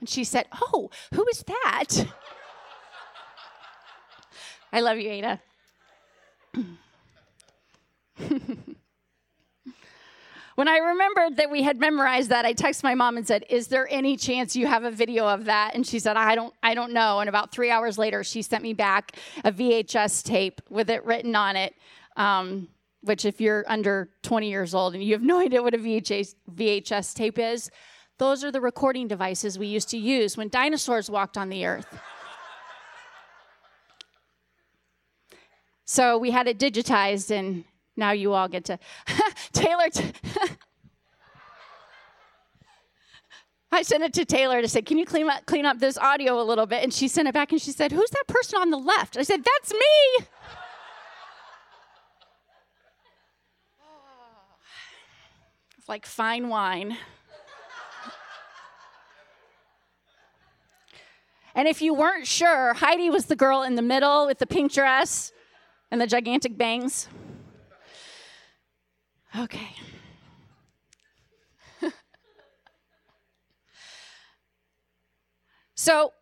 [0.01, 2.07] And she said, Oh, who is that?
[4.73, 5.41] I love you, Ada.
[10.57, 13.69] when I remembered that we had memorized that, I texted my mom and said, "Is
[13.69, 16.75] there any chance you have a video of that?" And she said, "I don't I
[16.75, 20.91] don't know." And about 3 hours later, she sent me back a VHS tape with
[20.91, 21.75] it written on it.
[22.17, 22.69] Um,
[23.03, 26.35] which if you're under 20 years old and you have no idea what a VHS,
[26.55, 27.71] VHS tape is,
[28.19, 31.99] those are the recording devices we used to use when dinosaurs walked on the earth.
[35.87, 37.65] So we had it digitized, and
[37.97, 38.79] now you all get to.
[39.53, 39.89] Taylor.
[39.89, 40.13] T-
[43.73, 46.41] I sent it to Taylor to say, "Can you clean up clean up this audio
[46.41, 48.71] a little bit?" And she sent it back, and she said, "Who's that person on
[48.71, 50.27] the left?" I said, "That's me."
[55.91, 56.97] Like fine wine.
[61.53, 64.73] And if you weren't sure, Heidi was the girl in the middle with the pink
[64.73, 65.33] dress
[65.91, 67.09] and the gigantic bangs.
[69.37, 69.71] Okay.
[75.75, 76.13] so,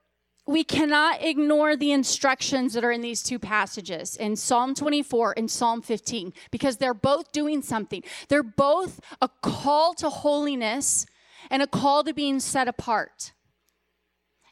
[0.48, 5.50] we cannot ignore the instructions that are in these two passages in Psalm 24 and
[5.50, 8.02] Psalm 15 because they're both doing something.
[8.28, 11.04] They're both a call to holiness
[11.50, 13.34] and a call to being set apart.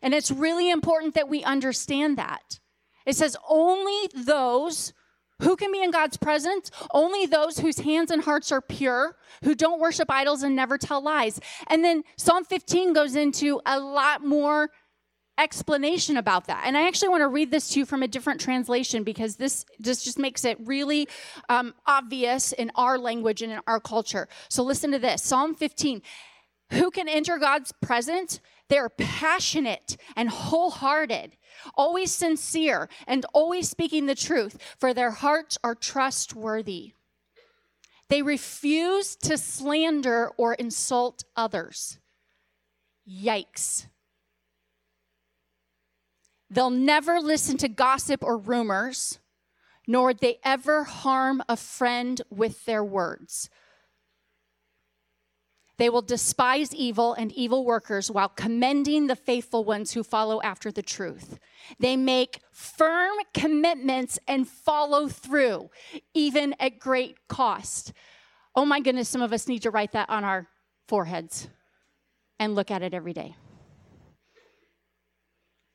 [0.03, 2.61] And it's really important that we understand that.
[3.07, 4.93] It says, only those
[5.41, 6.71] who can be in God's presence?
[6.93, 11.03] Only those whose hands and hearts are pure, who don't worship idols and never tell
[11.03, 11.41] lies.
[11.69, 14.71] And then Psalm 15 goes into a lot more
[15.39, 16.65] explanation about that.
[16.67, 19.65] And I actually want to read this to you from a different translation because this,
[19.79, 21.09] this just makes it really
[21.49, 24.29] um, obvious in our language and in our culture.
[24.49, 26.03] So listen to this Psalm 15.
[26.73, 28.41] who can enter God's presence?
[28.69, 31.37] They're passionate and wholehearted,
[31.77, 36.95] always sincere, and always speaking the truth, for their hearts are trustworthy.
[38.09, 41.99] They refuse to slander or insult others.
[43.09, 43.87] Yikes.
[46.49, 49.19] They'll never listen to gossip or rumors,
[49.87, 53.51] nor would they ever harm a friend with their words.
[55.79, 60.73] They will despise evil and evil workers while commending the faithful ones who follow after
[60.73, 61.39] the truth.
[61.79, 65.69] They make firm commitments and follow through,
[66.15, 67.93] even at great cost.
[68.55, 70.47] Oh my goodness, some of us need to write that on our
[70.89, 71.49] foreheads
[72.39, 73.37] and look at it every day.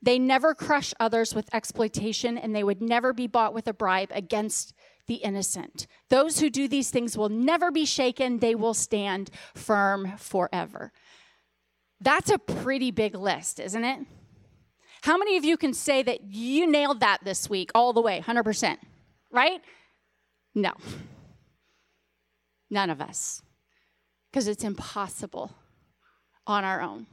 [0.02, 4.10] They never crush others with exploitation, and they would never be bought with a bribe
[4.12, 4.74] against
[5.06, 5.86] the innocent.
[6.10, 10.92] Those who do these things will never be shaken, they will stand firm forever.
[12.00, 14.00] That's a pretty big list, isn't it?
[15.02, 18.22] How many of you can say that you nailed that this week all the way,
[18.24, 18.78] 100%?
[19.30, 19.60] Right?
[20.54, 20.72] No.
[22.70, 23.42] None of us.
[24.30, 25.54] Because it's impossible
[26.46, 27.06] on our own.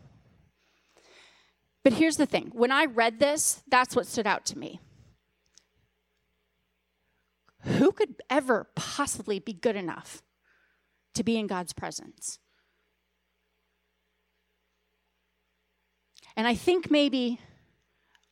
[1.90, 4.80] But here's the thing when I read this, that's what stood out to me.
[7.62, 10.22] Who could ever possibly be good enough
[11.16, 12.38] to be in God's presence?
[16.38, 17.40] And I think maybe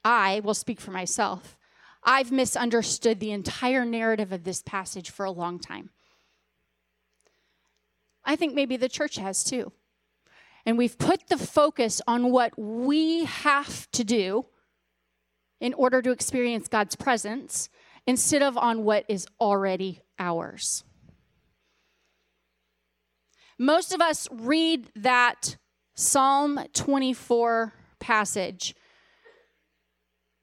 [0.06, 1.58] I will speak for myself.
[2.04, 5.90] I've misunderstood the entire narrative of this passage for a long time.
[8.24, 9.72] I think maybe the church has too.
[10.68, 14.48] And we've put the focus on what we have to do
[15.62, 17.70] in order to experience God's presence
[18.06, 20.84] instead of on what is already ours.
[23.58, 25.56] Most of us read that
[25.96, 28.76] Psalm 24 passage.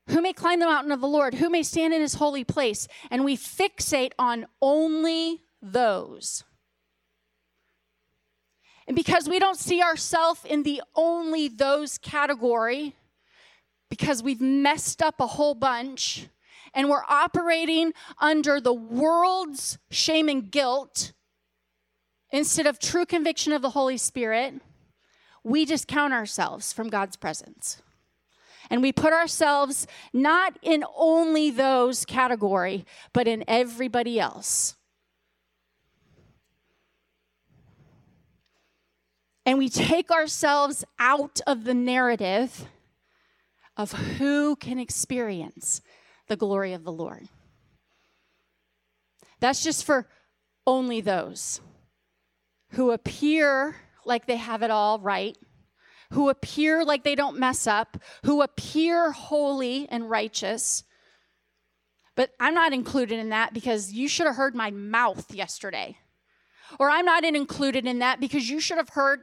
[0.08, 1.34] Who may climb the mountain of the Lord?
[1.34, 2.88] Who may stand in his holy place?
[3.10, 6.44] And we fixate on only those.
[8.86, 12.94] And because we don't see ourselves in the only those category,
[13.88, 16.28] because we've messed up a whole bunch,
[16.74, 21.12] and we're operating under the world's shame and guilt
[22.34, 24.54] instead of true conviction of the Holy Spirit,
[25.44, 27.80] we discount ourselves from God's presence.
[28.70, 34.74] And we put ourselves not in only those category, but in everybody else.
[39.46, 42.66] And we take ourselves out of the narrative
[43.76, 45.80] of who can experience
[46.28, 47.28] the glory of the Lord.
[49.40, 50.08] That's just for
[50.66, 51.60] only those
[52.70, 53.76] who appear
[54.06, 55.36] like they have it all right,
[56.12, 60.84] who appear like they don't mess up, who appear holy and righteous.
[62.16, 65.98] But I'm not included in that because you should have heard my mouth yesterday.
[66.78, 69.20] Or I'm not included in that because you should have heard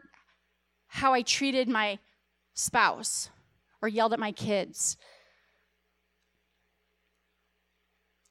[0.94, 2.00] how I treated my
[2.54, 3.30] spouse
[3.82, 4.98] or yelled at my kids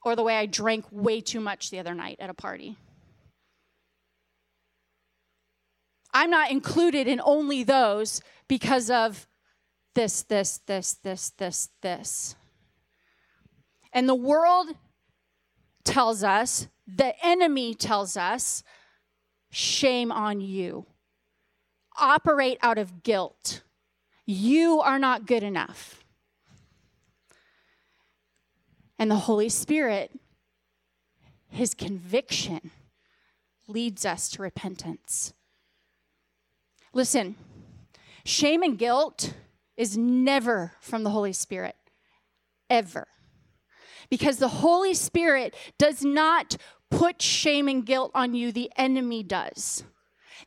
[0.05, 2.77] or the way I drank way too much the other night at a party.
[6.13, 9.27] I'm not included in only those because of
[9.95, 12.35] this, this, this, this, this, this.
[13.91, 14.67] And the world
[15.83, 18.61] tells us, the enemy tells us,
[19.49, 20.85] shame on you
[22.01, 23.61] operate out of guilt.
[24.25, 26.03] You are not good enough.
[28.99, 30.11] And the Holy Spirit,
[31.49, 32.71] His conviction,
[33.67, 35.33] leads us to repentance.
[36.93, 37.35] Listen,
[38.25, 39.33] shame and guilt
[39.77, 41.75] is never from the Holy Spirit,
[42.69, 43.07] ever.
[44.09, 46.57] Because the Holy Spirit does not
[46.89, 49.83] put shame and guilt on you, the enemy does.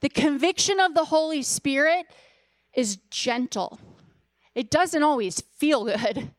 [0.00, 2.06] The conviction of the Holy Spirit
[2.74, 3.78] is gentle.
[4.54, 6.30] It doesn't always feel good,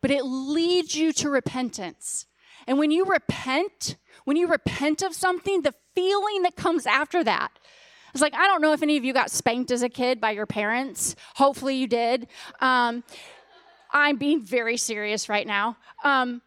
[0.00, 2.26] but it leads you to repentance.
[2.66, 7.58] And when you repent, when you repent of something, the feeling that comes after that,
[8.12, 10.32] it's like, I don't know if any of you got spanked as a kid by
[10.32, 11.14] your parents.
[11.36, 12.26] Hopefully you did.
[12.60, 13.04] Um,
[13.92, 15.76] I'm being very serious right now.
[16.04, 16.42] Um,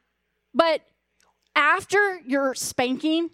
[0.54, 0.82] but
[1.56, 3.30] after your spanking,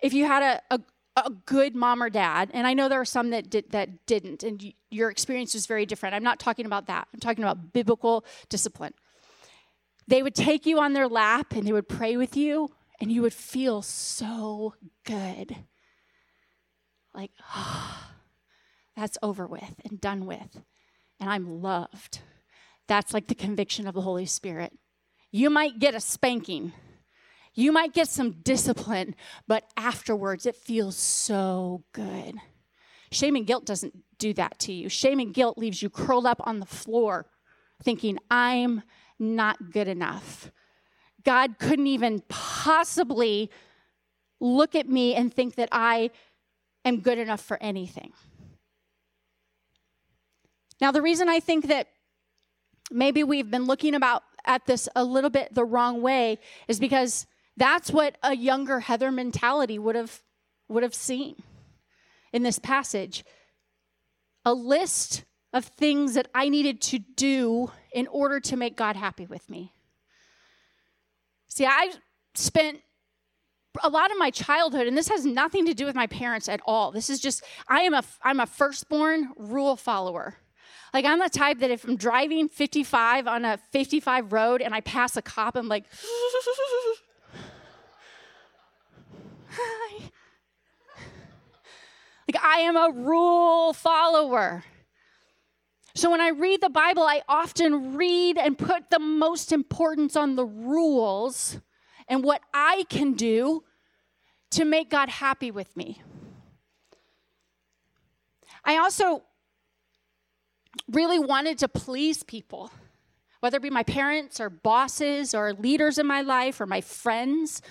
[0.00, 0.80] if you had a, a,
[1.26, 4.42] a good mom or dad, and I know there are some that did, that didn't,
[4.42, 6.14] and y- your experience was very different.
[6.14, 7.08] I'm not talking about that.
[7.12, 8.94] I'm talking about biblical discipline.
[10.06, 13.22] They would take you on their lap and they would pray with you, and you
[13.22, 15.56] would feel so good.
[17.14, 18.10] Like, oh,
[18.96, 20.60] that's over with and done with.
[21.20, 22.20] And I'm loved.
[22.86, 24.72] That's like the conviction of the Holy Spirit.
[25.30, 26.72] You might get a spanking,
[27.54, 29.14] you might get some discipline,
[29.46, 32.36] but afterwards it feels so good.
[33.10, 34.88] Shame and guilt doesn't do that to you.
[34.88, 37.26] Shame and guilt leaves you curled up on the floor
[37.82, 38.82] thinking, I'm
[39.18, 40.50] not good enough.
[41.24, 43.50] God couldn't even possibly
[44.40, 46.10] look at me and think that I
[46.84, 48.12] am good enough for anything.
[50.80, 51.88] Now, the reason I think that
[52.90, 56.38] maybe we've been looking about at this a little bit the wrong way
[56.68, 57.26] is because
[57.58, 60.22] that's what a younger Heather mentality would have
[60.68, 61.42] would have seen
[62.32, 63.24] in this passage.
[64.44, 69.26] A list of things that I needed to do in order to make God happy
[69.26, 69.72] with me.
[71.48, 71.92] See, I
[72.34, 72.80] spent
[73.82, 76.60] a lot of my childhood and this has nothing to do with my parents at
[76.66, 76.92] all.
[76.92, 80.36] This is just I am a I'm a firstborn rule follower.
[80.92, 84.80] Like I'm the type that if I'm driving 55 on a 55 road and I
[84.80, 85.84] pass a cop, I'm like.
[92.28, 94.64] Like I am a rule follower.
[95.94, 100.36] So when I read the Bible, I often read and put the most importance on
[100.36, 101.58] the rules
[102.06, 103.64] and what I can do
[104.50, 106.02] to make God happy with me.
[108.64, 109.22] I also
[110.90, 112.70] really wanted to please people,
[113.40, 117.62] whether it be my parents or bosses or leaders in my life or my friends.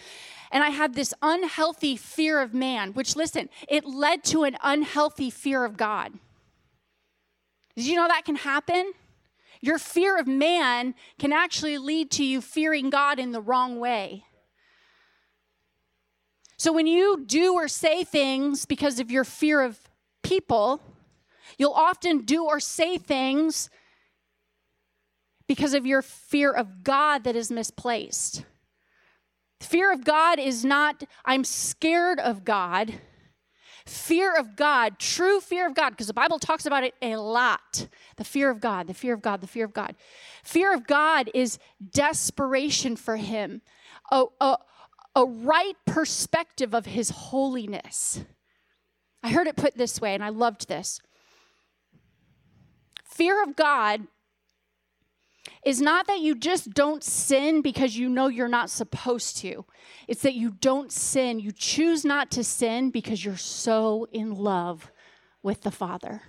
[0.52, 5.30] And I had this unhealthy fear of man, which, listen, it led to an unhealthy
[5.30, 6.14] fear of God.
[7.76, 8.93] Did you know that can happen?
[9.62, 14.24] Your fear of man can actually lead to you fearing God in the wrong way.
[16.58, 19.80] So when you do or say things because of your fear of
[20.24, 20.82] people,
[21.58, 23.70] You'll often do or say things
[25.48, 28.43] because of your fear of God that is misplaced.
[29.60, 32.93] Fear of God is not, I'm scared of God.
[33.86, 37.88] Fear of God, true fear of God, because the Bible talks about it a lot.
[38.18, 39.95] The fear of God, the fear of God, the fear of God.
[40.43, 41.58] Fear of God is
[41.91, 43.62] desperation for Him,
[44.12, 44.58] a, a,
[45.16, 48.26] a right perspective of His holiness.
[49.24, 50.99] I heard it put this way, and I loved this.
[53.05, 54.01] Fear of God
[55.66, 59.66] is not that you just don't sin because you know you're not supposed to.
[60.08, 61.39] It's that you don't sin.
[61.39, 64.91] You choose not to sin because you're so in love
[65.43, 66.22] with the Father.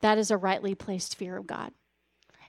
[0.00, 1.72] That is a rightly placed fear of God.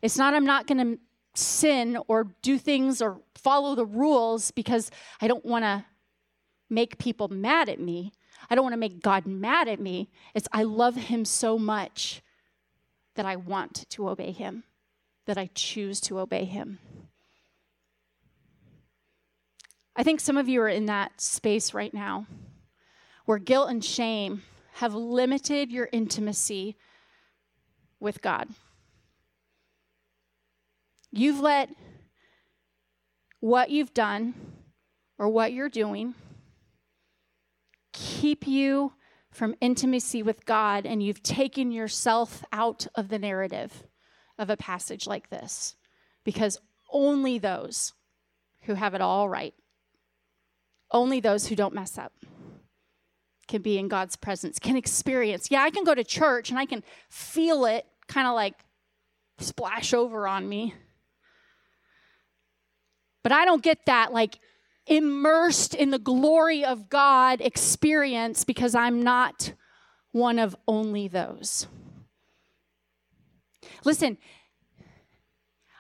[0.02, 1.00] It's not, I'm not going to
[1.34, 4.92] sin or do things or follow the rules because
[5.22, 5.86] I don't want to
[6.70, 8.12] make people mad at me.
[8.50, 10.10] I don't want to make God mad at me.
[10.34, 12.22] It's, I love Him so much
[13.16, 14.64] that I want to obey him,
[15.32, 16.80] that I choose to obey him.
[19.96, 22.28] I think some of you are in that space right now
[23.24, 24.42] where guilt and shame
[24.74, 26.76] have limited your intimacy
[28.02, 28.50] with God.
[31.14, 31.70] You've let
[33.40, 34.34] what you've done
[35.18, 36.14] or what you're doing
[37.94, 38.92] keep you
[39.32, 43.86] from intimacy with God and you've taken yourself out of the narrative
[44.38, 45.76] of a passage like this.
[46.24, 46.60] Because
[46.92, 47.94] only those
[48.64, 49.54] who have it all right,
[50.92, 52.14] only those who don't mess up,
[53.48, 55.50] can be in God's presence, can experience.
[55.52, 58.56] Yeah, I can go to church and I can feel it kind of like
[59.40, 60.74] splash over on me.
[63.24, 64.40] But I don't get that like
[64.88, 69.54] immersed in the glory of God experience because I'm not
[70.12, 71.68] one of only those.
[73.84, 74.18] Listen,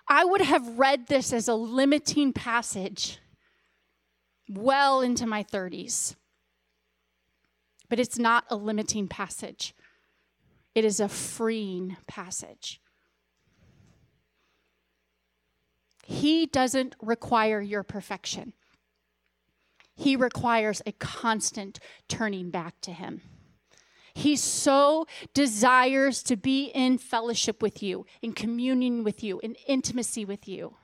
[0.07, 3.19] I would have read this as a limiting passage
[4.49, 6.15] well into my 30s.
[7.89, 9.73] But it's not a limiting passage,
[10.73, 12.81] it is a freeing passage.
[16.05, 18.53] He doesn't require your perfection.
[19.95, 21.79] He requires a constant
[22.09, 23.21] turning back to Him.
[24.13, 30.25] He so desires to be in fellowship with you, in communion with you, in intimacy
[30.25, 30.75] with you,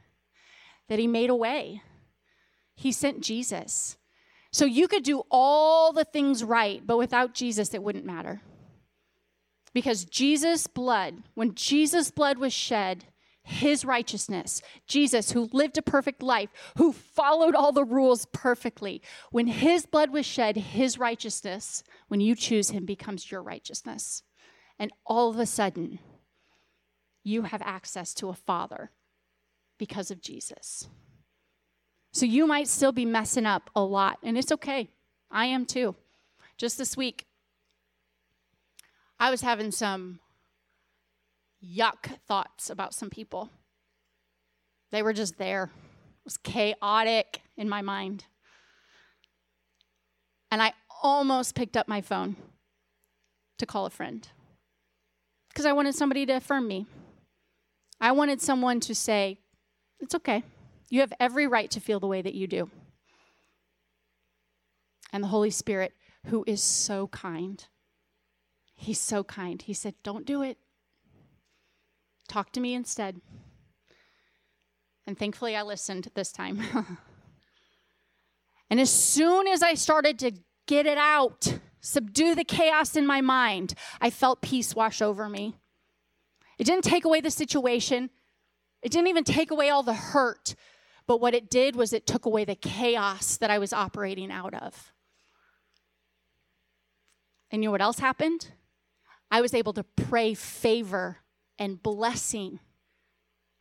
[0.87, 1.81] that He made a way.
[2.75, 3.97] He sent Jesus.
[4.51, 8.41] So you could do all the things right, but without Jesus, it wouldn't matter.
[9.73, 13.05] Because Jesus' blood, when Jesus' blood was shed,
[13.47, 14.61] his righteousness.
[14.87, 19.01] Jesus, who lived a perfect life, who followed all the rules perfectly.
[19.31, 24.23] When his blood was shed, his righteousness, when you choose him, becomes your righteousness.
[24.77, 25.99] And all of a sudden,
[27.23, 28.91] you have access to a father
[29.77, 30.89] because of Jesus.
[32.11, 34.89] So you might still be messing up a lot, and it's okay.
[35.31, 35.95] I am too.
[36.57, 37.27] Just this week,
[39.19, 40.19] I was having some
[41.67, 43.49] yuck thoughts about some people.
[44.91, 45.63] They were just there.
[45.63, 48.25] It was chaotic in my mind.
[50.51, 52.35] And I almost picked up my phone
[53.57, 54.27] to call a friend
[55.49, 56.85] because I wanted somebody to affirm me.
[57.99, 59.39] I wanted someone to say,
[59.99, 60.43] It's okay.
[60.89, 62.69] You have every right to feel the way that you do.
[65.11, 65.93] And the Holy Spirit,
[66.27, 67.65] who is so kind,
[68.75, 69.61] he's so kind.
[69.61, 70.57] He said, Don't do it.
[72.27, 73.21] Talk to me instead.
[75.05, 76.61] And thankfully, I listened this time.
[78.69, 80.31] and as soon as I started to
[80.67, 85.55] get it out, subdue the chaos in my mind, I felt peace wash over me.
[86.59, 88.09] It didn't take away the situation,
[88.81, 90.55] it didn't even take away all the hurt.
[91.07, 94.53] But what it did was it took away the chaos that I was operating out
[94.53, 94.91] of.
[97.49, 98.51] And you know what else happened?
[99.31, 101.19] I was able to pray favor
[101.59, 102.59] and blessing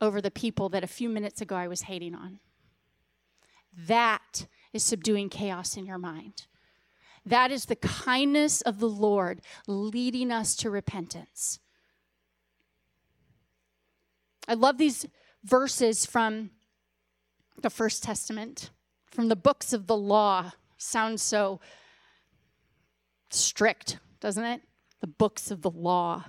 [0.00, 2.40] over the people that a few minutes ago I was hating on.
[3.76, 6.46] That is subduing chaos in your mind.
[7.24, 11.58] That is the kindness of the Lord leading us to repentance.
[14.48, 15.06] I love these
[15.42, 16.50] verses from
[17.62, 18.70] the First Testament,
[19.10, 20.52] from the books of the law.
[20.76, 21.60] Sounds so
[23.30, 24.62] strict, doesn't it?
[25.00, 26.26] The books of the law.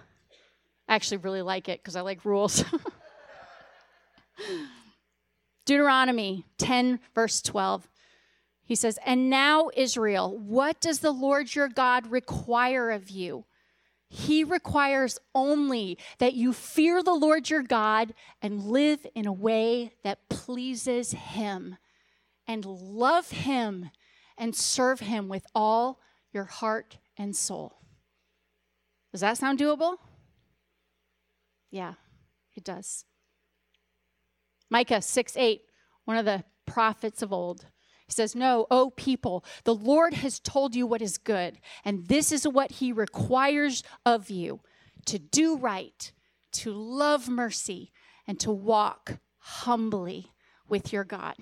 [0.88, 2.64] Actually really like it because I like rules.
[5.66, 7.90] Deuteronomy 10, verse 12.
[8.64, 13.46] He says, And now, Israel, what does the Lord your God require of you?
[14.10, 19.94] He requires only that you fear the Lord your God and live in a way
[20.04, 21.78] that pleases him,
[22.48, 23.90] and love him
[24.38, 26.00] and serve him with all
[26.32, 27.80] your heart and soul.
[29.12, 29.98] Does that sound doable?
[31.78, 31.94] Yeah,
[32.56, 33.06] it does.
[34.68, 35.62] Micah 6 8,
[36.06, 37.68] one of the prophets of old.
[38.08, 42.32] He says, No, O people, the Lord has told you what is good, and this
[42.32, 44.62] is what he requires of you
[45.06, 46.12] to do right,
[46.54, 47.92] to love mercy,
[48.26, 50.32] and to walk humbly
[50.68, 51.36] with your God.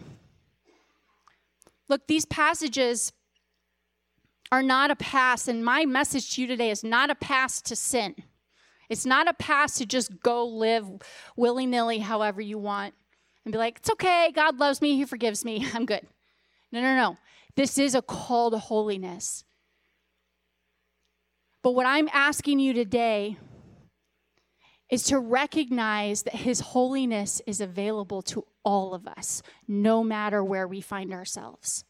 [1.87, 3.13] Look, these passages
[4.51, 7.75] are not a pass, and my message to you today is not a pass to
[7.77, 8.15] sin.
[8.89, 10.87] It's not a pass to just go live
[11.35, 12.93] willy nilly however you want
[13.43, 16.05] and be like, it's okay, God loves me, He forgives me, I'm good.
[16.71, 17.17] No, no, no.
[17.55, 19.43] This is a call to holiness.
[21.63, 23.37] But what I'm asking you today
[24.89, 30.67] is to recognize that His holiness is available to all of us, no matter where
[30.67, 31.85] we find ourselves.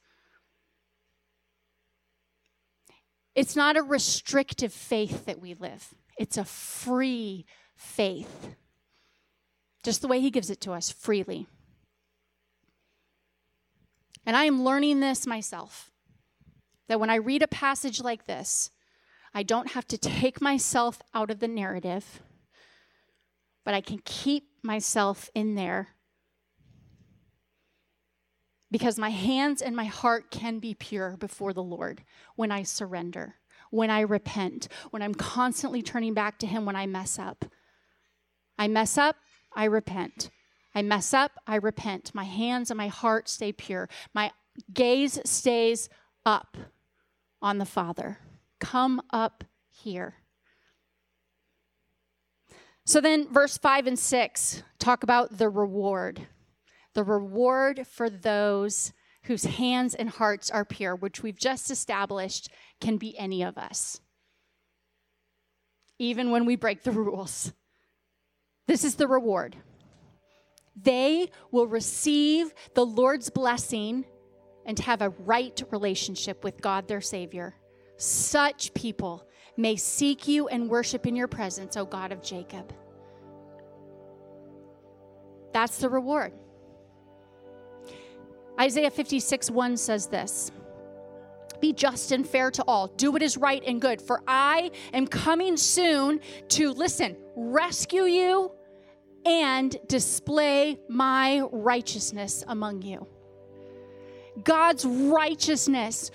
[3.33, 5.93] It's not a restrictive faith that we live.
[6.17, 7.45] It's a free
[7.75, 8.55] faith,
[9.83, 11.47] just the way He gives it to us freely.
[14.25, 15.91] And I am learning this myself
[16.87, 18.71] that when I read a passage like this,
[19.33, 22.21] I don't have to take myself out of the narrative,
[23.63, 25.89] but I can keep myself in there.
[28.71, 32.03] Because my hands and my heart can be pure before the Lord
[32.35, 33.35] when I surrender
[33.75, 37.45] when I repent, when I'm constantly turning back to Him when I mess up.
[38.57, 39.17] I mess up,
[39.53, 40.29] I repent.
[40.73, 42.15] I mess up, I repent.
[42.15, 43.89] My hands and my heart stay pure.
[44.13, 44.31] My
[44.73, 45.89] gaze stays
[46.25, 46.57] up
[47.41, 48.19] on the Father.
[48.59, 50.15] Come up here.
[52.85, 56.27] So then, verse 5 and 6 talk about the reward.
[56.93, 58.93] The reward for those
[59.25, 62.49] whose hands and hearts are pure, which we've just established
[62.79, 63.99] can be any of us,
[65.99, 67.53] even when we break the rules.
[68.67, 69.55] This is the reward.
[70.75, 74.05] They will receive the Lord's blessing
[74.65, 77.55] and have a right relationship with God their Savior.
[77.97, 82.73] Such people may seek you and worship in your presence, O God of Jacob.
[85.53, 86.33] That's the reward.
[88.59, 90.51] Isaiah 56 1 says this
[91.59, 95.07] Be just and fair to all, do what is right and good, for I am
[95.07, 98.51] coming soon to, listen, rescue you
[99.25, 103.07] and display my righteousness among you.
[104.43, 106.11] God's righteousness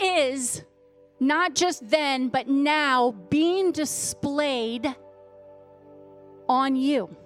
[0.00, 0.62] is
[1.20, 4.94] not just then, but now being displayed
[6.48, 7.16] on you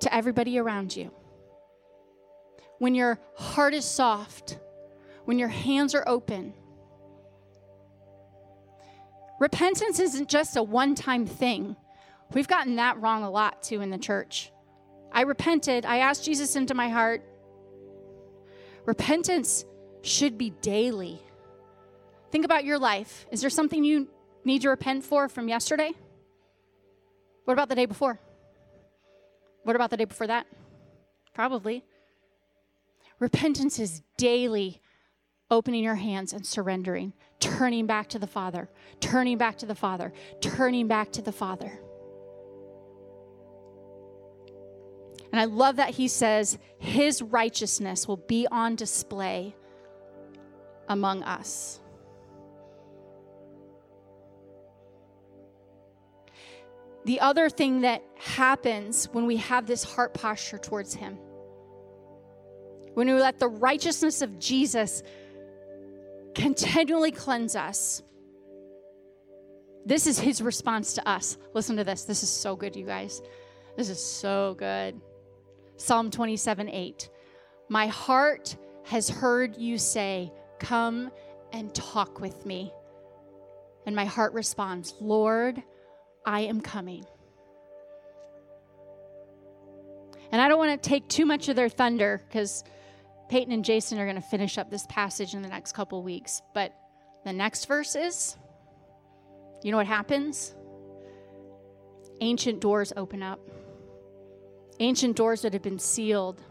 [0.00, 1.10] to everybody around you.
[2.78, 4.58] When your heart is soft,
[5.24, 6.54] when your hands are open,
[9.40, 11.76] repentance isn't just a one time thing.
[12.32, 14.50] We've gotten that wrong a lot too in the church.
[15.12, 17.22] I repented, I asked Jesus into my heart.
[18.84, 19.64] Repentance
[20.02, 21.20] should be daily.
[22.30, 23.26] Think about your life.
[23.30, 24.08] Is there something you
[24.44, 25.92] need to repent for from yesterday?
[27.44, 28.18] What about the day before?
[29.62, 30.46] What about the day before that?
[31.32, 31.84] Probably.
[33.18, 34.80] Repentance is daily
[35.50, 38.68] opening your hands and surrendering, turning back to the Father,
[39.00, 41.78] turning back to the Father, turning back to the Father.
[45.32, 49.54] And I love that he says his righteousness will be on display
[50.88, 51.80] among us.
[57.04, 61.18] The other thing that happens when we have this heart posture towards him,
[62.94, 65.02] when we let the righteousness of Jesus
[66.34, 68.02] continually cleanse us,
[69.86, 71.36] this is his response to us.
[71.52, 72.04] Listen to this.
[72.04, 73.20] This is so good, you guys.
[73.76, 75.00] This is so good.
[75.76, 77.10] Psalm 27 8.
[77.68, 81.10] My heart has heard you say, Come
[81.52, 82.72] and talk with me.
[83.86, 85.62] And my heart responds, Lord,
[86.24, 87.04] I am coming.
[90.32, 92.64] And I don't want to take too much of their thunder because
[93.28, 96.42] Peyton and Jason are going to finish up this passage in the next couple weeks.
[96.54, 96.74] But
[97.24, 98.36] the next verse is
[99.64, 100.54] you know what happens?
[102.20, 103.40] Ancient doors open up,
[104.78, 106.42] ancient doors that have been sealed,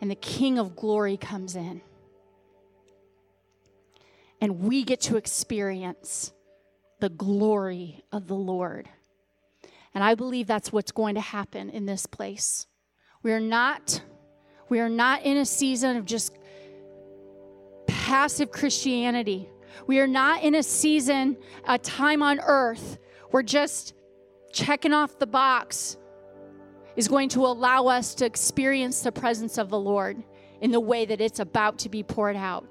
[0.00, 1.82] and the King of glory comes in.
[4.40, 6.32] And we get to experience
[7.00, 8.88] the glory of the Lord.
[9.92, 12.66] And I believe that's what's going to happen in this place.
[13.22, 14.02] We are not
[14.68, 16.36] we are not in a season of just
[17.86, 19.48] passive Christianity.
[19.86, 21.36] We are not in a season,
[21.66, 22.98] a time on earth
[23.30, 23.94] where just
[24.52, 25.96] checking off the box
[26.96, 30.22] is going to allow us to experience the presence of the Lord
[30.60, 32.66] in the way that it's about to be poured out.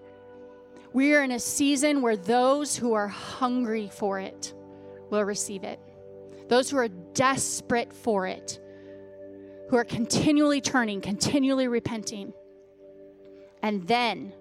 [0.93, 4.53] We are in a season where those who are hungry for it
[5.09, 5.79] will receive it.
[6.47, 8.59] Those who are desperate for it,
[9.70, 12.34] who are continually turning, continually repenting,
[13.61, 14.34] and then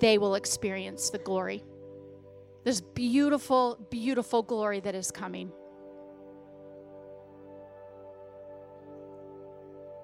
[0.00, 1.64] they will experience the glory.
[2.64, 5.52] This beautiful, beautiful glory that is coming.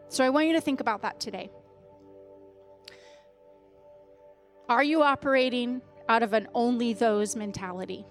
[0.08, 1.50] So I want you to think about that today.
[4.68, 8.04] Are you operating out of an only those mentality?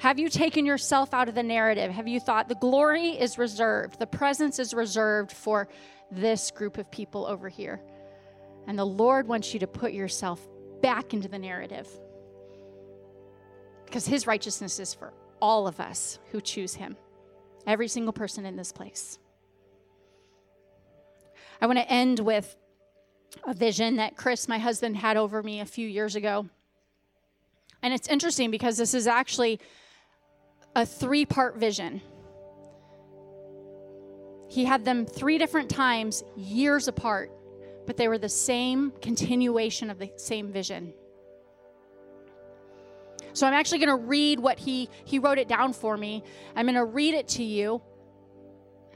[0.00, 1.90] Have you taken yourself out of the narrative?
[1.90, 5.68] Have you thought the glory is reserved, the presence is reserved for
[6.10, 7.80] this group of people over here?
[8.68, 10.46] And the Lord wants you to put yourself
[10.82, 11.88] back into the narrative
[13.86, 16.96] because his righteousness is for all of us who choose him,
[17.66, 19.18] every single person in this place.
[21.60, 22.54] I want to end with
[23.44, 26.46] a vision that Chris, my husband, had over me a few years ago.
[27.82, 29.60] And it's interesting because this is actually
[30.74, 32.00] a three part vision.
[34.48, 37.30] He had them three different times, years apart,
[37.86, 40.94] but they were the same continuation of the same vision.
[43.34, 46.24] So I'm actually going to read what he he wrote it down for me.
[46.56, 47.82] I'm going to read it to you.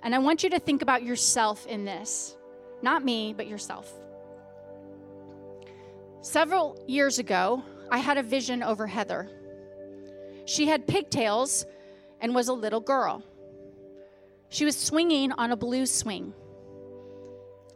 [0.03, 2.37] And I want you to think about yourself in this.
[2.83, 3.93] Not me, but yourself.
[6.23, 9.29] Several years ago, I had a vision over Heather.
[10.53, 11.64] She had pigtails
[12.20, 13.24] and was a little girl.
[14.50, 16.34] She was swinging on a blue swing.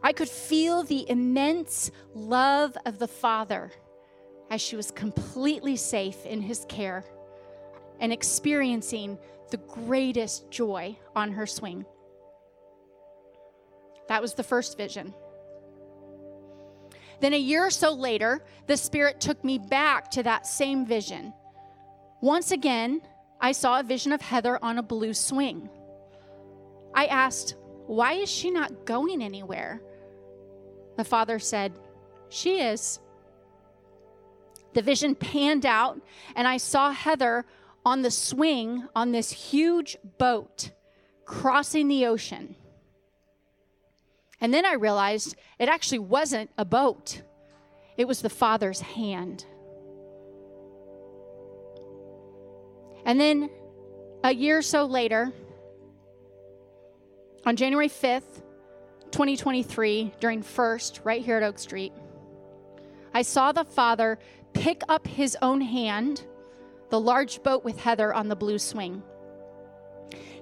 [0.03, 3.71] I could feel the immense love of the Father
[4.51, 7.03] as she was completely safe in his care
[7.99, 9.17] and experiencing
[9.49, 11.83] the greatest joy on her swing.
[14.07, 15.15] That was the first vision.
[17.21, 21.33] Then a year or so later, the Spirit took me back to that same vision.
[22.21, 23.01] Once again,
[23.39, 25.69] I saw a vision of Heather on a blue swing.
[26.95, 27.55] I asked,
[27.85, 29.81] Why is she not going anywhere?
[30.97, 31.73] The father said,
[32.29, 32.99] She is.
[34.73, 35.99] The vision panned out,
[36.35, 37.45] and I saw Heather
[37.85, 40.71] on the swing on this huge boat
[41.25, 42.55] crossing the ocean.
[44.41, 47.21] And then I realized it actually wasn't a boat,
[47.97, 49.45] it was the Father's hand.
[53.07, 53.49] And then
[54.25, 55.31] a year or so later,
[57.45, 58.43] on January 5th,
[59.11, 61.93] 2023, during First, right here at Oak Street,
[63.13, 64.19] I saw the Father
[64.51, 66.25] pick up his own hand,
[66.89, 69.01] the large boat with Heather on the blue swing.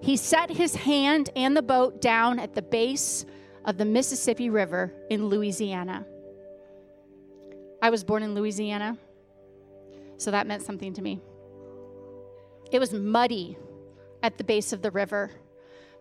[0.02, 3.26] He set his hand and the boat down at the base
[3.66, 6.04] of the Mississippi River in Louisiana.
[7.80, 8.98] I was born in Louisiana,
[10.18, 11.22] so that meant something to me.
[12.76, 13.58] It was muddy
[14.22, 15.32] at the base of the river,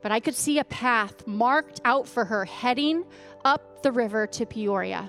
[0.02, 3.04] but I could see a path marked out for her heading
[3.44, 5.08] up the river to Peoria.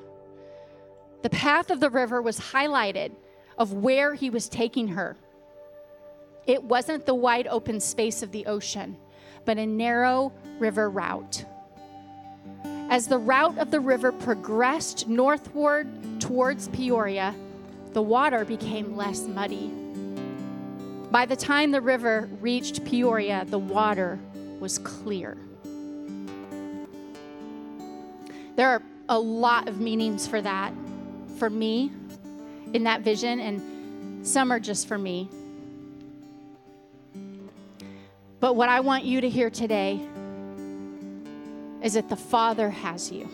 [1.24, 3.14] The path of the river was highlighted
[3.58, 5.18] of where he was taking her.
[6.46, 8.96] It wasn't the wide open space of the ocean,
[9.44, 11.46] but a narrow river route.
[12.92, 15.88] As the route of the river progressed northward
[16.22, 17.34] towards Peoria,
[17.94, 19.85] the water became less muddy.
[21.16, 24.20] By the time the river reached Peoria, the water
[24.60, 25.38] was clear.
[28.58, 30.74] There are a lot of meanings for that,
[31.38, 31.94] for me,
[32.74, 35.30] in that vision, and some are just for me.
[38.42, 40.06] But what I want you to hear today
[41.82, 43.30] is that the Father has you.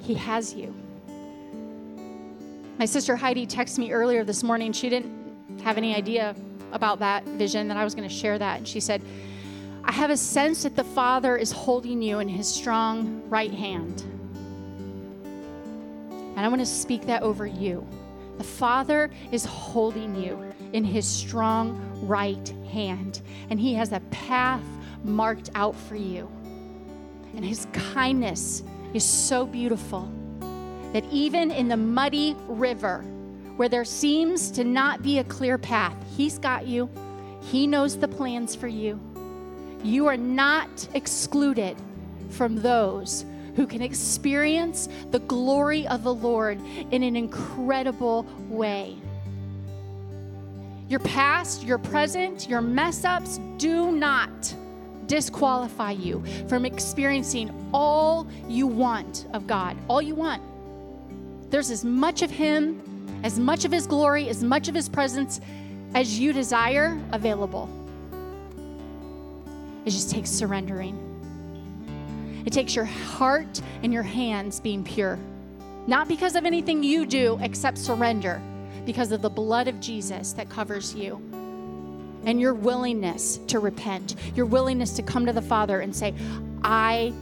[0.00, 0.74] He has you.
[2.78, 4.72] My sister Heidi texted me earlier this morning.
[4.72, 5.21] She didn't
[5.62, 6.34] have any idea
[6.72, 8.58] about that vision that I was going to share that.
[8.58, 9.02] And she said,
[9.84, 14.02] I have a sense that the Father is holding you in his strong right hand.
[16.10, 17.86] And I want to speak that over you.
[18.38, 24.62] The Father is holding you in his strong right hand, and he has a path
[25.04, 26.30] marked out for you.
[27.36, 28.62] And his kindness
[28.94, 30.10] is so beautiful
[30.92, 33.04] that even in the muddy river,
[33.56, 36.88] where there seems to not be a clear path, he's got you.
[37.40, 39.00] He knows the plans for you.
[39.82, 41.76] You are not excluded
[42.30, 43.24] from those
[43.56, 48.96] who can experience the glory of the Lord in an incredible way.
[50.88, 54.54] Your past, your present, your mess ups do not
[55.06, 60.42] disqualify you from experiencing all you want of God, all you want.
[61.50, 62.80] There's as much of Him,
[63.22, 65.40] as much of His glory, as much of His presence
[65.94, 67.68] as you desire available.
[69.84, 70.98] It just takes surrendering.
[72.46, 75.18] It takes your heart and your hands being pure.
[75.86, 78.40] Not because of anything you do except surrender,
[78.84, 81.20] because of the blood of Jesus that covers you.
[82.24, 86.14] And your willingness to repent, your willingness to come to the Father and say,
[86.62, 87.12] I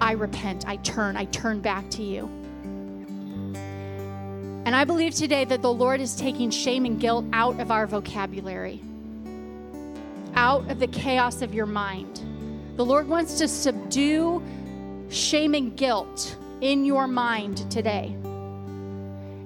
[0.00, 2.28] I repent, I turn, I turn back to you.
[4.64, 7.86] And I believe today that the Lord is taking shame and guilt out of our
[7.86, 8.80] vocabulary,
[10.34, 12.22] out of the chaos of your mind.
[12.76, 14.42] The Lord wants to subdue
[15.10, 18.16] shame and guilt in your mind today.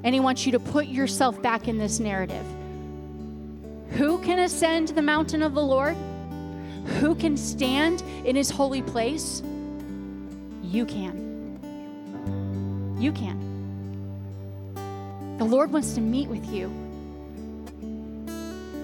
[0.05, 2.47] And He wants you to put yourself back in this narrative.
[3.91, 5.97] Who can ascend the mountain of the Lord?
[7.01, 9.43] Who can stand in His holy place?
[10.63, 11.27] You can.
[13.01, 13.48] You can.
[15.39, 16.69] The Lord wants to meet with you.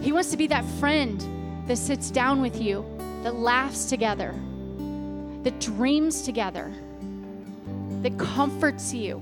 [0.00, 1.20] He wants to be that friend
[1.66, 2.84] that sits down with you
[3.24, 4.34] that laughs together,
[5.42, 6.70] that dreams together,
[8.02, 9.20] that comforts you,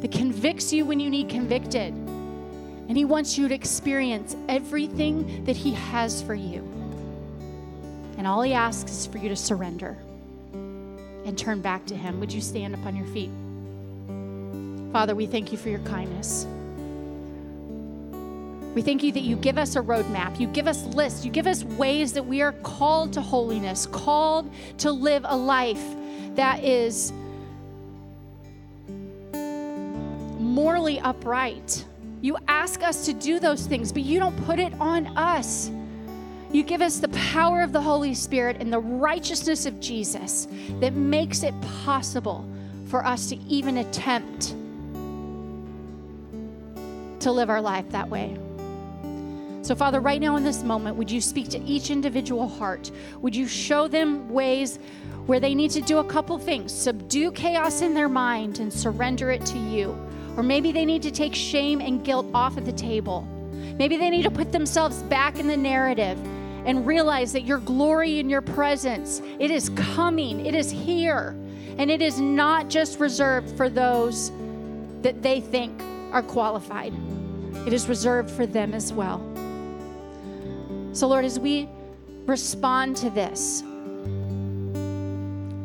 [0.00, 1.94] that convicts you when you need convicted.
[1.94, 6.60] And He wants you to experience everything that He has for you.
[8.18, 9.96] And all He asks is for you to surrender
[10.52, 12.20] and turn back to Him.
[12.20, 13.30] Would you stand up on your feet?
[14.92, 16.46] Father, we thank you for your kindness.
[18.78, 20.38] We thank you that you give us a roadmap.
[20.38, 21.24] You give us lists.
[21.24, 25.82] You give us ways that we are called to holiness, called to live a life
[26.36, 27.12] that is
[30.38, 31.84] morally upright.
[32.20, 35.72] You ask us to do those things, but you don't put it on us.
[36.52, 40.46] You give us the power of the Holy Spirit and the righteousness of Jesus
[40.78, 42.48] that makes it possible
[42.86, 44.54] for us to even attempt
[47.18, 48.38] to live our life that way.
[49.68, 52.90] So, Father, right now in this moment, would you speak to each individual heart?
[53.20, 54.78] Would you show them ways
[55.26, 59.30] where they need to do a couple things subdue chaos in their mind and surrender
[59.30, 59.94] it to you?
[60.38, 63.28] Or maybe they need to take shame and guilt off of the table.
[63.78, 66.18] Maybe they need to put themselves back in the narrative
[66.64, 71.36] and realize that your glory and your presence, it is coming, it is here.
[71.76, 74.32] And it is not just reserved for those
[75.02, 76.94] that they think are qualified.
[77.66, 79.27] It is reserved for them as well.
[80.98, 81.68] So, Lord, as we
[82.26, 83.62] respond to this,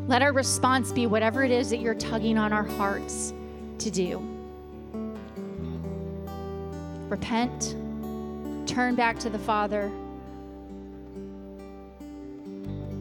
[0.07, 3.33] let our response be whatever it is that you're tugging on our hearts
[3.79, 4.19] to do.
[7.09, 7.75] Repent,
[8.67, 9.91] turn back to the Father.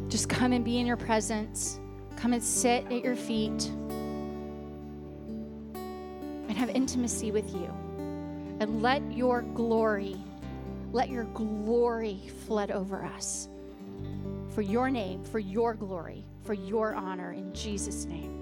[0.08, 1.80] Just come and be in your presence.
[2.16, 3.66] Come and sit at your feet
[5.74, 7.68] and have intimacy with you.
[8.58, 10.16] And let your glory,
[10.92, 13.48] let your glory flood over us
[14.54, 18.41] for your name, for your glory, for your honor in Jesus' name.